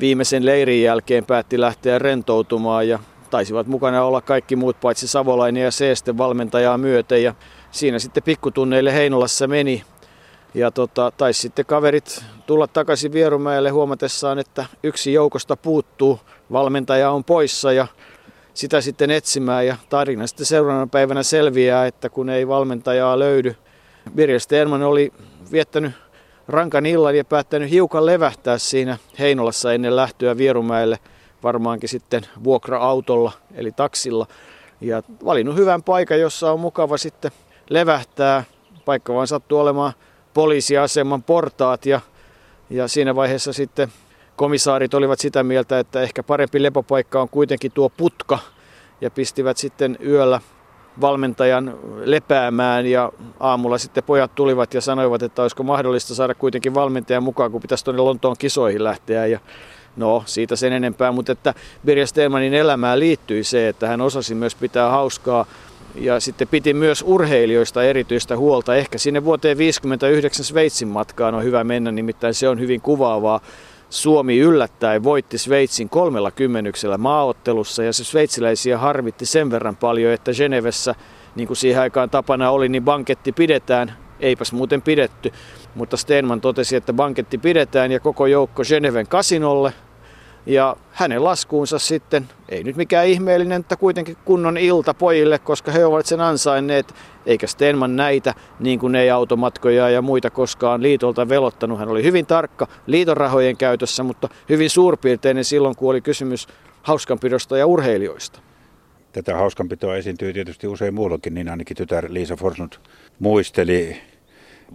viimeisen 0.00 0.46
leirin 0.46 0.82
jälkeen 0.82 1.24
päätti 1.24 1.60
lähteä 1.60 1.98
rentoutumaan 1.98 2.88
ja 2.88 2.98
taisivat 3.30 3.66
mukana 3.66 4.04
olla 4.04 4.20
kaikki 4.20 4.56
muut 4.56 4.80
paitsi 4.80 5.08
Savolainen 5.08 5.62
ja 5.62 5.70
Seeste 5.70 6.18
valmentajaa 6.18 6.78
myöten 6.78 7.22
ja 7.22 7.34
siinä 7.70 7.98
sitten 7.98 8.22
pikkutunneille 8.22 8.94
Heinolassa 8.94 9.46
meni. 9.46 9.82
Ja 10.54 10.70
tota, 10.70 11.12
taisi 11.16 11.40
sitten 11.40 11.66
kaverit 11.66 12.24
tulla 12.46 12.66
takaisin 12.66 13.12
Vierumäelle 13.12 13.70
huomatessaan, 13.70 14.38
että 14.38 14.64
yksi 14.82 15.12
joukosta 15.12 15.56
puuttuu, 15.56 16.20
valmentaja 16.52 17.10
on 17.10 17.24
poissa 17.24 17.72
ja 17.72 17.86
sitä 18.54 18.80
sitten 18.80 19.10
etsimään 19.10 19.66
ja 19.66 19.76
tarina 19.88 20.26
sitten 20.26 20.46
seuraavana 20.46 20.86
päivänä 20.86 21.22
selviää, 21.22 21.86
että 21.86 22.08
kun 22.08 22.30
ei 22.30 22.48
valmentajaa 22.48 23.18
löydy. 23.18 23.56
Birger 24.14 24.40
Sterman 24.40 24.82
oli 24.82 25.12
viettänyt 25.52 25.92
rankan 26.48 26.86
illan 26.86 27.16
ja 27.16 27.24
päättänyt 27.24 27.70
hiukan 27.70 28.06
levähtää 28.06 28.58
siinä 28.58 28.98
Heinolassa 29.18 29.72
ennen 29.72 29.96
lähtöä 29.96 30.36
Vierumäelle– 30.36 30.98
varmaankin 31.42 31.88
sitten 31.88 32.22
vuokra-autolla 32.44 33.32
eli 33.54 33.72
taksilla. 33.72 34.26
Ja 34.80 35.02
valinnut 35.24 35.56
hyvän 35.56 35.82
paikan, 35.82 36.20
jossa 36.20 36.52
on 36.52 36.60
mukava 36.60 36.96
sitten 36.96 37.30
levähtää. 37.70 38.44
Paikka 38.84 39.14
vaan 39.14 39.26
sattuu 39.26 39.58
olemaan 39.58 39.92
poliisiaseman 40.34 41.22
portaat 41.22 41.86
ja, 41.86 42.00
ja 42.70 42.88
siinä 42.88 43.14
vaiheessa 43.14 43.52
sitten 43.52 43.92
komisaarit 44.36 44.94
olivat 44.94 45.20
sitä 45.20 45.42
mieltä, 45.42 45.78
että 45.78 46.02
ehkä 46.02 46.22
parempi 46.22 46.62
lepopaikka 46.62 47.20
on 47.20 47.28
kuitenkin 47.28 47.72
tuo 47.72 47.88
putka 47.88 48.38
ja 49.00 49.10
pistivät 49.10 49.56
sitten 49.56 49.98
yöllä 50.06 50.40
valmentajan 51.00 51.78
lepäämään 52.04 52.86
ja 52.86 53.12
aamulla 53.40 53.78
sitten 53.78 54.04
pojat 54.04 54.34
tulivat 54.34 54.74
ja 54.74 54.80
sanoivat, 54.80 55.22
että 55.22 55.42
olisiko 55.42 55.62
mahdollista 55.62 56.14
saada 56.14 56.34
kuitenkin 56.34 56.74
valmentajan 56.74 57.22
mukaan, 57.22 57.50
kun 57.50 57.60
pitäisi 57.60 57.84
tuonne 57.84 58.02
Lontoon 58.02 58.36
kisoihin 58.38 58.84
lähteä. 58.84 59.26
Ja 59.26 59.40
No, 59.96 60.22
siitä 60.26 60.56
sen 60.56 60.72
enempää, 60.72 61.12
mutta 61.12 61.32
että 61.32 61.54
Birja 61.84 62.06
Stermanin 62.06 62.54
elämään 62.54 63.00
liittyi 63.00 63.44
se, 63.44 63.68
että 63.68 63.88
hän 63.88 64.00
osasi 64.00 64.34
myös 64.34 64.54
pitää 64.54 64.90
hauskaa 64.90 65.46
ja 65.94 66.20
sitten 66.20 66.48
piti 66.48 66.74
myös 66.74 67.04
urheilijoista 67.06 67.82
erityistä 67.82 68.36
huolta. 68.36 68.74
Ehkä 68.74 68.98
sinne 68.98 69.24
vuoteen 69.24 69.58
59 69.58 70.44
Sveitsin 70.44 70.88
matkaan 70.88 71.34
on 71.34 71.44
hyvä 71.44 71.64
mennä, 71.64 71.92
nimittäin 71.92 72.34
se 72.34 72.48
on 72.48 72.60
hyvin 72.60 72.80
kuvaavaa. 72.80 73.40
Suomi 73.90 74.38
yllättäen 74.38 75.02
voitti 75.02 75.38
Sveitsin 75.38 75.88
kolmella 75.88 76.30
kymmenyksellä 76.30 76.98
maaottelussa 76.98 77.82
ja 77.82 77.92
se 77.92 78.04
sveitsiläisiä 78.04 78.78
harvitti 78.78 79.26
sen 79.26 79.50
verran 79.50 79.76
paljon, 79.76 80.12
että 80.12 80.32
Genevessä, 80.32 80.94
niin 81.34 81.46
kuin 81.46 81.56
siihen 81.56 81.82
aikaan 81.82 82.10
tapana 82.10 82.50
oli, 82.50 82.68
niin 82.68 82.84
banketti 82.84 83.32
pidetään. 83.32 83.92
Eipäs 84.20 84.52
muuten 84.52 84.82
pidetty, 84.82 85.32
mutta 85.74 85.96
Stenman 85.96 86.40
totesi, 86.40 86.76
että 86.76 86.92
banketti 86.92 87.38
pidetään 87.38 87.92
ja 87.92 88.00
koko 88.00 88.26
joukko 88.26 88.62
Geneven 88.64 89.06
kasinolle. 89.06 89.72
Ja 90.50 90.76
hänen 90.92 91.24
laskuunsa 91.24 91.78
sitten, 91.78 92.28
ei 92.48 92.64
nyt 92.64 92.76
mikään 92.76 93.06
ihmeellinen, 93.06 93.60
että 93.60 93.76
kuitenkin 93.76 94.16
kunnon 94.24 94.56
ilta 94.58 94.94
pojille, 94.94 95.38
koska 95.38 95.72
he 95.72 95.84
ovat 95.84 96.06
sen 96.06 96.20
ansainneet, 96.20 96.94
eikä 97.26 97.46
Stenman 97.46 97.96
näitä, 97.96 98.34
niin 98.60 98.78
kuin 98.78 98.94
ei 98.94 99.10
automatkoja 99.10 99.90
ja 99.90 100.02
muita 100.02 100.30
koskaan 100.30 100.82
liitolta 100.82 101.28
velottanut. 101.28 101.78
Hän 101.78 101.88
oli 101.88 102.02
hyvin 102.02 102.26
tarkka 102.26 102.68
liiton 102.86 103.16
rahojen 103.16 103.56
käytössä, 103.56 104.02
mutta 104.02 104.28
hyvin 104.48 104.70
suurpiirteinen 104.70 105.44
silloin, 105.44 105.76
kun 105.76 105.90
oli 105.90 106.00
kysymys 106.00 106.48
hauskanpidosta 106.82 107.58
ja 107.58 107.66
urheilijoista. 107.66 108.40
Tätä 109.12 109.36
hauskanpitoa 109.36 109.96
esiintyy 109.96 110.32
tietysti 110.32 110.66
usein 110.66 110.94
muullakin, 110.94 111.34
niin 111.34 111.48
ainakin 111.48 111.76
tytär 111.76 112.06
Liisa 112.08 112.36
Forsnut 112.36 112.80
muisteli 113.18 114.00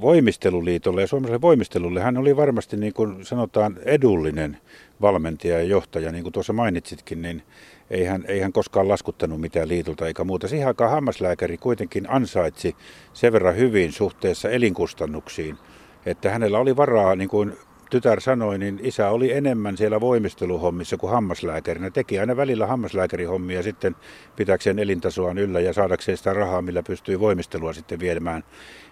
voimisteluliitolle 0.01 1.01
ja 1.01 1.07
suomalaiselle 1.07 1.41
voimistelulle 1.41 2.01
hän 2.01 2.17
oli 2.17 2.35
varmasti 2.35 2.77
niin 2.77 2.93
kuin 2.93 3.25
sanotaan 3.25 3.77
edullinen 3.85 4.57
valmentaja 5.01 5.57
ja 5.57 5.63
johtaja, 5.63 6.11
niin 6.11 6.23
kuin 6.23 6.33
tuossa 6.33 6.53
mainitsitkin, 6.53 7.21
niin 7.21 7.43
ei 7.89 8.05
hän, 8.05 8.25
ei 8.27 8.39
hän 8.39 8.53
koskaan 8.53 8.87
laskuttanut 8.87 9.41
mitään 9.41 9.67
liitolta 9.67 10.07
eikä 10.07 10.23
muuta. 10.23 10.47
Siihen 10.47 10.67
aikaan 10.67 10.91
hammaslääkäri 10.91 11.57
kuitenkin 11.57 12.09
ansaitsi 12.09 12.75
sen 13.13 13.33
verran 13.33 13.57
hyvin 13.57 13.91
suhteessa 13.91 14.49
elinkustannuksiin, 14.49 15.57
että 16.05 16.29
hänellä 16.29 16.59
oli 16.59 16.77
varaa, 16.77 17.15
niin 17.15 17.29
kuin 17.29 17.53
tytär 17.95 18.21
sanoi, 18.21 18.57
niin 18.57 18.79
isä 18.83 19.09
oli 19.09 19.31
enemmän 19.31 19.77
siellä 19.77 20.01
voimisteluhommissa 20.01 20.97
kuin 20.97 21.11
hammaslääkärinä. 21.11 21.89
Teki 21.89 22.19
aina 22.19 22.37
välillä 22.37 22.67
hammaslääkärihommia 22.67 23.63
sitten 23.63 23.95
pitäkseen 24.35 24.79
elintasoaan 24.79 25.37
yllä 25.37 25.59
ja 25.59 25.73
saadakseen 25.73 26.17
sitä 26.17 26.33
rahaa, 26.33 26.61
millä 26.61 26.83
pystyi 26.83 27.19
voimistelua 27.19 27.73
sitten 27.73 27.99
viemään 27.99 28.43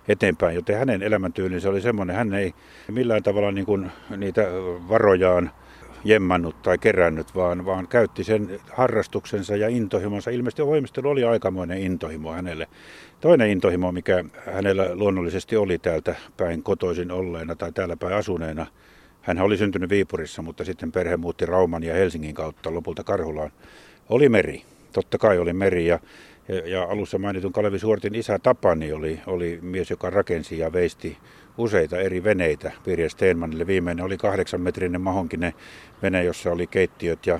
eteenpäin. 0.08 0.56
Joten 0.56 0.78
hänen 0.78 1.04
elämäntyylinsä 1.04 1.70
oli 1.70 1.82
semmoinen, 1.82 2.16
hän 2.16 2.34
ei 2.34 2.54
millään 2.92 3.24
tavalla 3.24 3.52
niin 3.52 3.66
kuin 3.66 3.92
niitä 4.18 4.42
varojaan 4.89 5.52
jemmannut 6.04 6.62
tai 6.62 6.78
kerännyt, 6.78 7.36
vaan, 7.36 7.66
vaan 7.66 7.88
käytti 7.88 8.24
sen 8.24 8.60
harrastuksensa 8.74 9.56
ja 9.56 9.70
intohimonsa. 9.70 10.32
Ilmeisesti 10.32 10.66
voimistelu 10.66 11.10
oli 11.10 11.24
aikamoinen 11.24 11.78
intohimo 11.78 12.32
hänelle. 12.32 12.68
Toinen 13.22 13.50
intohimo, 13.50 13.92
mikä 13.92 14.24
hänellä 14.54 14.96
luonnollisesti 14.96 15.58
oli 15.58 15.78
täältä 15.78 16.16
päin 16.38 16.63
kotoisin 16.63 17.12
olleena 17.12 17.56
tai 17.56 17.72
täällä 17.72 17.98
päin 17.98 18.13
asuneena, 18.13 18.66
hän 19.24 19.40
oli 19.40 19.58
syntynyt 19.58 19.90
Viipurissa, 19.90 20.42
mutta 20.42 20.66
sitten 20.66 20.92
perhe 20.92 21.18
muutti 21.18 21.46
Rauman 21.46 21.84
ja 21.84 21.94
Helsingin 21.94 22.36
kautta 22.36 22.74
lopulta 22.74 23.04
Karhulaan, 23.04 23.52
oli 24.10 24.30
meri. 24.30 24.64
Totta 24.94 25.18
kai 25.18 25.40
oli 25.40 25.54
meri 25.54 25.88
ja 25.88 26.00
ja, 26.48 26.68
ja 26.68 26.84
alussa 26.84 27.18
mainitun 27.18 27.54
Kalevi 27.54 27.80
Suortin 27.80 28.16
isä 28.16 28.40
Tapani 28.40 28.94
oli, 28.94 29.20
oli 29.28 29.60
mies, 29.62 29.90
joka 29.90 30.10
rakensi 30.10 30.60
ja 30.60 30.74
veisti 30.74 31.18
useita 31.58 31.98
eri 32.00 32.24
veneitä 32.24 32.72
Pirje 32.84 33.10
Steenmanille. 33.10 33.68
Viimeinen 33.68 34.06
oli 34.06 34.18
kahdeksan 34.18 34.62
metrinen 34.62 35.02
mahonkinen 35.02 35.54
vene, 36.02 36.24
jossa 36.24 36.52
oli 36.52 36.68
keittiöt 36.68 37.26
ja 37.26 37.40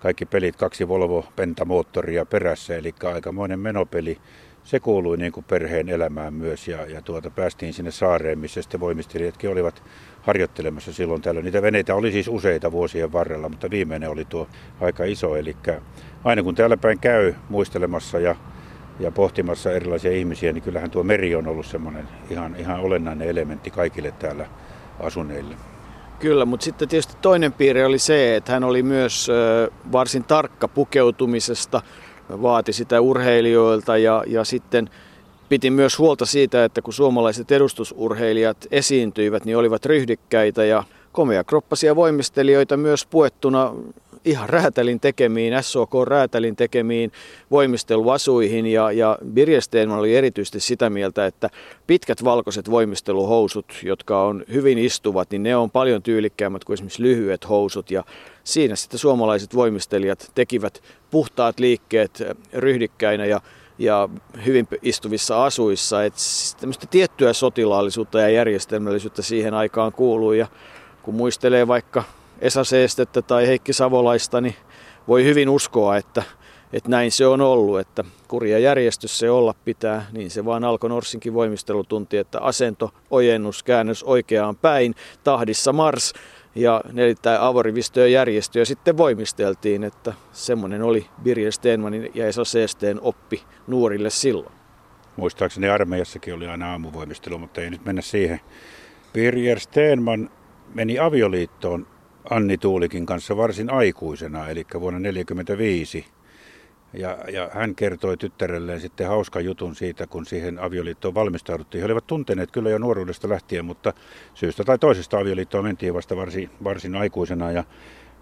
kaikki 0.00 0.26
pelit, 0.26 0.56
kaksi 0.56 0.88
Volvo 0.88 1.26
pentamoottoria 1.36 2.26
perässä, 2.26 2.76
eli 2.76 2.94
aikamoinen 3.04 3.60
menopeli 3.60 4.18
se 4.64 4.80
kuului 4.80 5.16
niin 5.16 5.32
kuin 5.32 5.44
perheen 5.44 5.88
elämään 5.88 6.34
myös 6.34 6.68
ja, 6.68 6.86
ja 6.86 7.02
tuota, 7.02 7.30
päästiin 7.30 7.74
sinne 7.74 7.90
saareen, 7.90 8.38
missä 8.38 8.62
sitten 8.62 8.80
voimistelijatkin 8.80 9.50
olivat 9.50 9.82
harjoittelemassa 10.22 10.92
silloin 10.92 11.22
täällä. 11.22 11.42
Niitä 11.42 11.62
veneitä 11.62 11.94
oli 11.94 12.12
siis 12.12 12.28
useita 12.28 12.72
vuosien 12.72 13.12
varrella, 13.12 13.48
mutta 13.48 13.70
viimeinen 13.70 14.10
oli 14.10 14.24
tuo 14.24 14.48
aika 14.80 15.04
iso. 15.04 15.36
Eli 15.36 15.56
aina 16.24 16.42
kun 16.42 16.54
täällä 16.54 16.76
päin 16.76 16.98
käy 16.98 17.34
muistelemassa 17.48 18.18
ja, 18.18 18.36
ja 19.00 19.10
pohtimassa 19.10 19.72
erilaisia 19.72 20.12
ihmisiä, 20.12 20.52
niin 20.52 20.62
kyllähän 20.62 20.90
tuo 20.90 21.02
meri 21.02 21.34
on 21.34 21.46
ollut 21.46 21.66
semmoinen 21.66 22.08
ihan, 22.30 22.56
ihan 22.56 22.80
olennainen 22.80 23.28
elementti 23.28 23.70
kaikille 23.70 24.12
täällä 24.12 24.46
asuneille. 25.00 25.54
Kyllä, 26.18 26.44
mutta 26.44 26.64
sitten 26.64 26.88
tietysti 26.88 27.16
toinen 27.22 27.52
piirre 27.52 27.86
oli 27.86 27.98
se, 27.98 28.36
että 28.36 28.52
hän 28.52 28.64
oli 28.64 28.82
myös 28.82 29.28
varsin 29.92 30.24
tarkka 30.24 30.68
pukeutumisesta, 30.68 31.82
vaati 32.28 32.72
sitä 32.72 33.00
urheilijoilta 33.00 33.96
ja, 33.96 34.24
ja 34.26 34.44
sitten 34.44 34.90
piti 35.48 35.70
myös 35.70 35.98
huolta 35.98 36.26
siitä, 36.26 36.64
että 36.64 36.82
kun 36.82 36.94
suomalaiset 36.94 37.52
edustusurheilijat 37.52 38.56
esiintyivät, 38.70 39.44
niin 39.44 39.56
olivat 39.56 39.86
ryhdikkäitä 39.86 40.64
ja 40.64 40.84
komeakroppasia 41.12 41.96
voimistelijoita 41.96 42.76
myös 42.76 43.06
puettuna 43.06 43.72
ihan 44.24 44.48
räätälin 44.48 45.00
tekemiin, 45.00 45.54
SOK 45.60 45.90
räätälin 46.06 46.56
tekemiin 46.56 47.12
voimisteluasuihin 47.50 48.66
ja, 48.66 48.92
ja 48.92 49.18
Birjesteen 49.32 49.90
oli 49.90 50.16
erityisesti 50.16 50.60
sitä 50.60 50.90
mieltä, 50.90 51.26
että 51.26 51.50
pitkät 51.86 52.24
valkoiset 52.24 52.70
voimisteluhousut, 52.70 53.66
jotka 53.82 54.22
on 54.22 54.44
hyvin 54.52 54.78
istuvat, 54.78 55.30
niin 55.30 55.42
ne 55.42 55.56
on 55.56 55.70
paljon 55.70 56.02
tyylikkäämmät 56.02 56.64
kuin 56.64 56.74
esimerkiksi 56.74 57.02
lyhyet 57.02 57.48
housut 57.48 57.90
ja 57.90 58.04
siinä 58.44 58.76
sitten 58.76 58.98
suomalaiset 58.98 59.54
voimistelijat 59.54 60.30
tekivät 60.34 60.82
puhtaat 61.10 61.60
liikkeet 61.60 62.22
ryhdikkäinä 62.52 63.26
ja 63.26 63.40
ja 63.78 64.08
hyvin 64.44 64.68
istuvissa 64.82 65.44
asuissa. 65.44 66.04
Että 66.04 66.20
siis 66.20 66.56
tiettyä 66.90 67.32
sotilaallisuutta 67.32 68.20
ja 68.20 68.28
järjestelmällisyyttä 68.28 69.22
siihen 69.22 69.54
aikaan 69.54 69.92
kuuluu. 69.92 70.32
Ja 70.32 70.46
kun 71.02 71.14
muistelee 71.14 71.68
vaikka 71.68 72.04
Esa 72.38 72.64
Seestettä 72.64 73.22
tai 73.22 73.46
Heikki 73.46 73.72
Savolaista, 73.72 74.40
niin 74.40 74.54
voi 75.08 75.24
hyvin 75.24 75.48
uskoa, 75.48 75.96
että, 75.96 76.22
että 76.72 76.90
näin 76.90 77.12
se 77.12 77.26
on 77.26 77.40
ollut, 77.40 77.80
että 77.80 78.04
kurja 78.28 78.58
järjestys 78.58 79.18
se 79.18 79.30
olla 79.30 79.54
pitää, 79.64 80.06
niin 80.12 80.30
se 80.30 80.44
vaan 80.44 80.64
alkoi 80.64 80.90
Norsinkin 80.90 81.34
voimistelutunti, 81.34 82.16
että 82.16 82.40
asento, 82.40 82.90
ojennus, 83.10 83.62
käännös 83.62 84.02
oikeaan 84.02 84.56
päin, 84.56 84.94
tahdissa 85.24 85.72
mars 85.72 86.12
ja 86.54 86.80
nelittäin 86.92 87.40
avorivistöön 87.40 88.12
järjestö 88.12 88.58
ja 88.58 88.66
sitten 88.66 88.96
voimisteltiin, 88.96 89.84
että 89.84 90.12
semmoinen 90.32 90.82
oli 90.82 91.06
Birger 91.22 91.52
Stenmanin 91.52 92.10
ja 92.14 92.26
Esa 92.26 92.44
Seesteen 92.44 93.00
oppi 93.00 93.42
nuorille 93.66 94.10
silloin. 94.10 94.54
Muistaakseni 95.16 95.68
armeijassakin 95.68 96.34
oli 96.34 96.46
aina 96.46 96.70
aamuvoimistelu, 96.70 97.38
mutta 97.38 97.60
ei 97.60 97.70
nyt 97.70 97.84
mennä 97.84 98.02
siihen. 98.02 98.40
Birger 99.12 99.60
Stenman 99.60 100.30
meni 100.74 100.98
avioliittoon 100.98 101.86
Anni 102.30 102.58
Tuulikin 102.58 103.06
kanssa 103.06 103.36
varsin 103.36 103.72
aikuisena, 103.72 104.48
eli 104.48 104.64
vuonna 104.80 105.00
1945. 105.00 106.06
Ja, 106.96 107.18
ja 107.32 107.50
hän 107.52 107.74
kertoi 107.74 108.16
tyttärelleen 108.16 108.80
sitten 108.80 109.08
hauska 109.08 109.40
jutun 109.40 109.74
siitä, 109.74 110.06
kun 110.06 110.26
siihen 110.26 110.58
avioliittoon 110.58 111.14
valmistauduttiin. 111.14 111.80
He 111.80 111.86
olivat 111.86 112.06
tunteneet 112.06 112.50
kyllä 112.50 112.70
jo 112.70 112.78
nuoruudesta 112.78 113.28
lähtien, 113.28 113.64
mutta 113.64 113.92
syystä 114.34 114.64
tai 114.64 114.78
toisesta 114.78 115.18
avioliittoon 115.18 115.64
mentiin 115.64 115.94
vasta 115.94 116.16
varsin, 116.16 116.50
varsin 116.64 116.96
aikuisena. 116.96 117.50
Ja, 117.50 117.64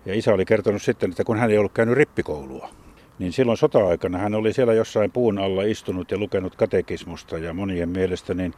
ja 0.06 0.14
isä 0.14 0.34
oli 0.34 0.44
kertonut 0.44 0.82
sitten, 0.82 1.10
että 1.10 1.24
kun 1.24 1.38
hän 1.38 1.50
ei 1.50 1.58
ollut 1.58 1.72
käynyt 1.72 1.94
rippikoulua, 1.94 2.68
niin 3.18 3.32
silloin 3.32 3.58
sota-aikana 3.58 4.18
hän 4.18 4.34
oli 4.34 4.52
siellä 4.52 4.74
jossain 4.74 5.10
puun 5.10 5.38
alla 5.38 5.62
istunut 5.62 6.10
ja 6.10 6.18
lukenut 6.18 6.56
katekismusta 6.56 7.38
ja 7.38 7.54
monien 7.54 7.88
mielestä 7.88 8.34
niin 8.34 8.54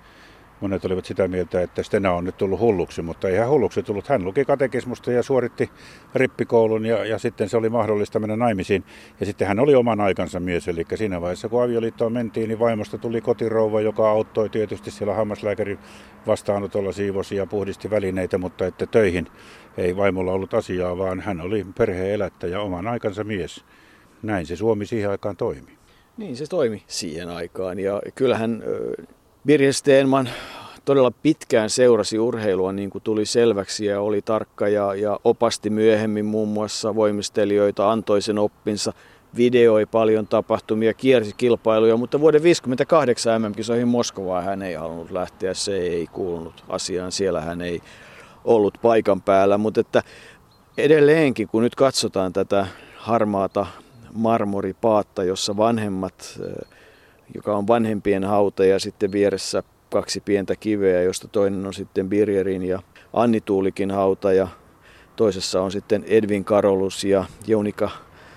Monet 0.61 0.85
olivat 0.85 1.05
sitä 1.05 1.29
mieltä, 1.29 1.63
että 1.63 1.83
Stena 1.83 2.13
on 2.13 2.25
nyt 2.25 2.37
tullut 2.37 2.61
hulluksi, 2.61 3.03
mutta 3.03 3.29
ei 3.29 3.37
hän 3.37 3.49
hulluksi 3.49 3.83
tullut. 3.83 4.09
Hän 4.09 4.25
luki 4.25 4.45
katekismusta 4.45 5.13
ja 5.13 5.23
suoritti 5.23 5.71
rippikoulun 6.15 6.87
ja, 6.87 7.05
ja 7.05 7.19
sitten 7.19 7.49
se 7.49 7.57
oli 7.57 7.69
mahdollista 7.69 8.19
mennä 8.19 8.37
naimisiin. 8.37 8.85
Ja 9.21 9.27
sitten 9.27 9.49
hän 9.49 9.59
oli 9.59 9.75
oman 9.75 10.01
aikansa 10.01 10.41
mies, 10.41 10.69
eli 10.69 10.85
siinä 10.95 11.21
vaiheessa 11.21 11.49
kun 11.49 11.63
avioliittoon 11.63 12.13
mentiin, 12.13 12.49
niin 12.49 12.59
vaimosta 12.59 12.99
tuli 12.99 13.21
kotirouva, 13.21 13.81
joka 13.81 14.11
auttoi 14.11 14.49
tietysti 14.49 14.91
siellä 14.91 15.15
hammaslääkärin 15.15 15.79
vastaanotolla 16.27 16.93
siivosi 16.93 17.37
ja 17.37 17.47
puhdisti 17.47 17.91
välineitä, 17.91 18.39
mutta 18.39 18.67
että 18.67 18.87
töihin 18.87 19.27
ei 19.77 19.97
vaimolla 19.97 20.33
ollut 20.33 20.55
asiaa, 20.55 20.99
vaan 20.99 21.21
hän 21.21 21.41
oli 21.41 21.67
perheen 21.79 22.11
elättäjä, 22.11 22.61
oman 22.61 22.87
aikansa 22.87 23.25
mies. 23.25 23.65
Näin 24.23 24.47
se 24.47 24.57
Suomi 24.57 24.87
siihen 24.87 25.11
aikaan 25.11 25.37
toimi. 25.37 25.79
Niin 26.17 26.37
se 26.37 26.47
toimi 26.47 26.83
siihen 26.87 27.29
aikaan 27.29 27.79
ja 27.79 28.03
kyllähän 28.15 28.63
Birger 29.47 29.73
Stenman 29.73 30.29
todella 30.85 31.11
pitkään 31.23 31.71
seurasi 31.71 32.19
urheilua 32.19 32.73
niin 32.73 32.91
kuin 32.91 33.03
tuli 33.03 33.27
selväksi 33.27 33.85
ja 33.87 34.01
oli 34.01 34.23
tarkka 34.23 34.69
ja, 34.69 34.95
ja 34.95 35.21
opasti 35.25 35.71
myöhemmin 35.71 36.25
muun 36.25 36.49
muassa 36.49 36.95
voimistelijoita, 36.95 37.91
antoi 37.91 38.23
sen 38.23 38.39
oppinsa, 38.39 38.93
videoi 39.37 39.87
paljon 39.87 40.27
tapahtumia, 40.27 40.95
kiersi 40.95 41.35
kilpailuja, 41.37 41.97
mutta 41.97 42.21
vuoden 42.21 42.41
1958 42.41 43.43
MM-kisoihin 43.43 43.89
Moskovaan 43.89 44.45
hän 44.45 44.63
ei 44.63 44.75
halunnut 44.75 45.11
lähteä, 45.11 45.55
se 45.55 45.77
ei 45.77 46.07
kuulunut 46.07 46.65
asiaan, 46.69 47.13
siellä 47.13 47.41
hän 47.41 47.61
ei 47.61 47.83
ollut 48.45 48.79
paikan 48.83 49.23
päällä, 49.23 49.59
mutta 49.59 49.81
että 49.81 50.03
edelleenkin 50.79 51.49
kun 51.49 51.63
nyt 51.63 51.75
katsotaan 51.75 52.33
tätä 52.33 52.67
harmaata 52.97 53.67
marmoripaatta, 54.15 55.25
jossa 55.25 55.57
vanhemmat 55.57 56.41
joka 57.35 57.57
on 57.57 57.67
vanhempien 57.67 58.25
hauta 58.25 58.65
ja 58.65 58.79
sitten 58.79 59.13
vieressä 59.13 59.63
kaksi 59.91 60.21
pientä 60.21 60.57
kiveä, 60.57 61.03
josta 61.03 61.29
toinen 61.29 61.67
on 61.67 61.75
sitten 61.75 62.09
Birgerin 62.09 62.63
ja 62.63 62.83
Anni 63.13 63.41
Tuulikin 63.41 63.91
hauta 63.91 64.33
ja 64.33 64.49
toisessa 65.17 65.63
on 65.63 65.73
sitten 65.73 66.05
Edvin 66.07 66.45
Karolus 66.45 67.05
ja 67.05 67.25
Jounika 67.47 67.91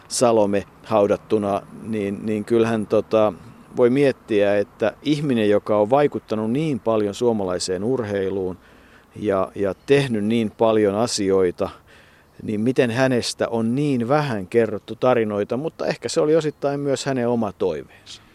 Salome 0.08 0.63
haudattuna, 0.84 1.62
niin, 1.84 2.26
niin 2.26 2.45
kyllähän 2.45 2.88
tota, 2.88 3.34
voi 3.78 3.89
miettiä, 3.89 4.58
että 4.58 4.93
ihminen, 5.04 5.50
joka 5.50 5.78
on 5.78 5.89
vaikuttanut 5.89 6.52
niin 6.52 6.80
paljon 6.80 7.13
suomalaiseen 7.13 7.84
urheiluun 7.84 8.58
ja, 9.15 9.52
ja 9.56 9.76
tehnyt 9.86 10.26
niin 10.26 10.52
paljon 10.52 10.95
asioita, 10.95 11.69
niin 12.43 12.62
miten 12.62 12.91
hänestä 12.91 13.47
on 13.47 13.76
niin 13.76 14.08
vähän 14.08 14.47
kerrottu 14.47 14.95
tarinoita, 14.95 15.58
mutta 15.58 15.88
ehkä 15.88 16.10
se 16.10 16.21
oli 16.21 16.36
osittain 16.36 16.80
myös 16.80 17.06
hänen 17.06 17.30
oma 17.30 17.52
toiveensa 17.52 18.26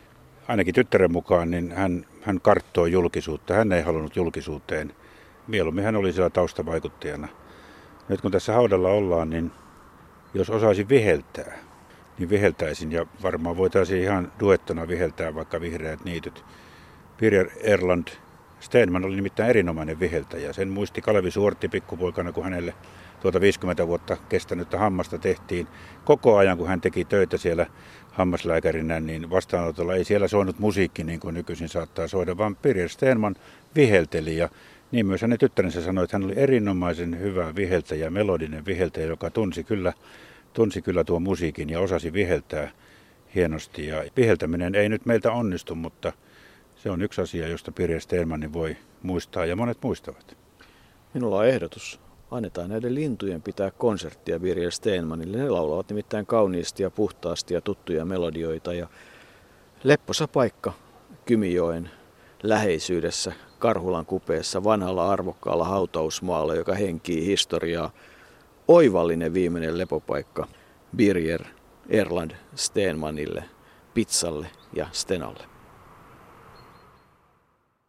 ainakin 0.48 0.74
tyttären 0.74 1.12
mukaan, 1.12 1.50
niin 1.50 1.72
hän, 1.72 2.06
hän 2.22 2.40
karttoi 2.40 2.92
julkisuutta. 2.92 3.54
Hän 3.54 3.72
ei 3.72 3.82
halunnut 3.82 4.16
julkisuuteen. 4.16 4.92
Mieluummin 5.46 5.84
hän 5.84 5.96
oli 5.96 6.12
siellä 6.12 6.30
taustavaikuttajana. 6.30 7.28
Nyt 8.08 8.20
kun 8.20 8.30
tässä 8.30 8.52
haudalla 8.52 8.88
ollaan, 8.88 9.30
niin 9.30 9.50
jos 10.34 10.50
osaisin 10.50 10.88
viheltää, 10.88 11.58
niin 12.18 12.30
viheltäisin. 12.30 12.92
Ja 12.92 13.06
varmaan 13.22 13.56
voitaisiin 13.56 14.02
ihan 14.02 14.32
duettona 14.40 14.88
viheltää 14.88 15.34
vaikka 15.34 15.60
vihreät 15.60 16.04
niityt. 16.04 16.44
Birger 17.18 17.48
Erland 17.60 18.08
Steenman 18.62 19.04
oli 19.04 19.16
nimittäin 19.16 19.50
erinomainen 19.50 20.00
viheltäjä. 20.00 20.52
Sen 20.52 20.68
muisti 20.68 21.00
Kalevi 21.00 21.30
Suortti 21.30 21.68
pikkupoikana, 21.68 22.32
kun 22.32 22.44
hänelle 22.44 22.74
tuota 23.20 23.40
50 23.40 23.86
vuotta 23.86 24.16
kestänyttä 24.28 24.78
hammasta 24.78 25.18
tehtiin. 25.18 25.66
Koko 26.04 26.36
ajan, 26.36 26.58
kun 26.58 26.68
hän 26.68 26.80
teki 26.80 27.04
töitä 27.04 27.36
siellä 27.36 27.66
hammaslääkärinä, 28.12 29.00
niin 29.00 29.30
vastaanotolla 29.30 29.94
ei 29.94 30.04
siellä 30.04 30.28
soinut 30.28 30.58
musiikki 30.58 31.04
niin 31.04 31.20
kuin 31.20 31.34
nykyisin 31.34 31.68
saattaa 31.68 32.08
soida, 32.08 32.36
vaan 32.36 32.56
Pirjer 32.56 32.88
Steenman 32.88 33.36
vihelteli 33.76 34.36
ja 34.36 34.48
niin 34.92 35.06
myös 35.06 35.22
hänen 35.22 35.38
tyttärensä 35.38 35.82
sanoi, 35.82 36.04
että 36.04 36.16
hän 36.16 36.24
oli 36.24 36.34
erinomaisen 36.36 37.20
hyvä 37.20 37.54
viheltäjä, 37.54 38.10
melodinen 38.10 38.66
viheltäjä, 38.66 39.06
joka 39.06 39.30
tunsi 39.30 39.64
kyllä, 39.64 39.92
tunsi 40.52 40.82
kyllä 40.82 41.04
tuon 41.04 41.22
musiikin 41.22 41.70
ja 41.70 41.80
osasi 41.80 42.12
viheltää 42.12 42.70
hienosti. 43.34 43.86
Ja 43.86 44.04
viheltäminen 44.16 44.74
ei 44.74 44.88
nyt 44.88 45.06
meiltä 45.06 45.32
onnistu, 45.32 45.74
mutta 45.74 46.12
se 46.82 46.90
on 46.90 47.02
yksi 47.02 47.20
asia, 47.20 47.48
josta 47.48 47.72
Pirje 47.72 48.00
Steenmanin 48.00 48.52
voi 48.52 48.76
muistaa 49.02 49.44
ja 49.44 49.56
monet 49.56 49.78
muistavat. 49.82 50.36
Minulla 51.14 51.36
on 51.36 51.46
ehdotus. 51.46 52.00
Annetaan 52.30 52.70
näiden 52.70 52.94
lintujen 52.94 53.42
pitää 53.42 53.70
konserttia 53.70 54.40
Birger 54.40 54.70
Steenmanille. 54.70 55.36
Ne 55.36 55.50
laulavat 55.50 55.88
nimittäin 55.88 56.26
kauniisti 56.26 56.82
ja 56.82 56.90
puhtaasti 56.90 57.54
ja 57.54 57.60
tuttuja 57.60 58.04
melodioita. 58.04 58.74
Ja 58.74 58.86
lepposa 59.84 60.28
paikka 60.28 60.72
Kymijoen 61.24 61.90
läheisyydessä 62.42 63.32
Karhulan 63.58 64.06
kupeessa 64.06 64.64
vanhalla 64.64 65.10
arvokkaalla 65.10 65.64
hautausmaalla, 65.64 66.54
joka 66.54 66.74
henkii 66.74 67.26
historiaa. 67.26 67.90
Oivallinen 68.68 69.34
viimeinen 69.34 69.78
lepopaikka 69.78 70.48
Birger 70.96 71.44
Erland 71.88 72.30
Steenmanille, 72.54 73.44
Pizzalle 73.94 74.46
ja 74.72 74.86
Stenalle. 74.92 75.51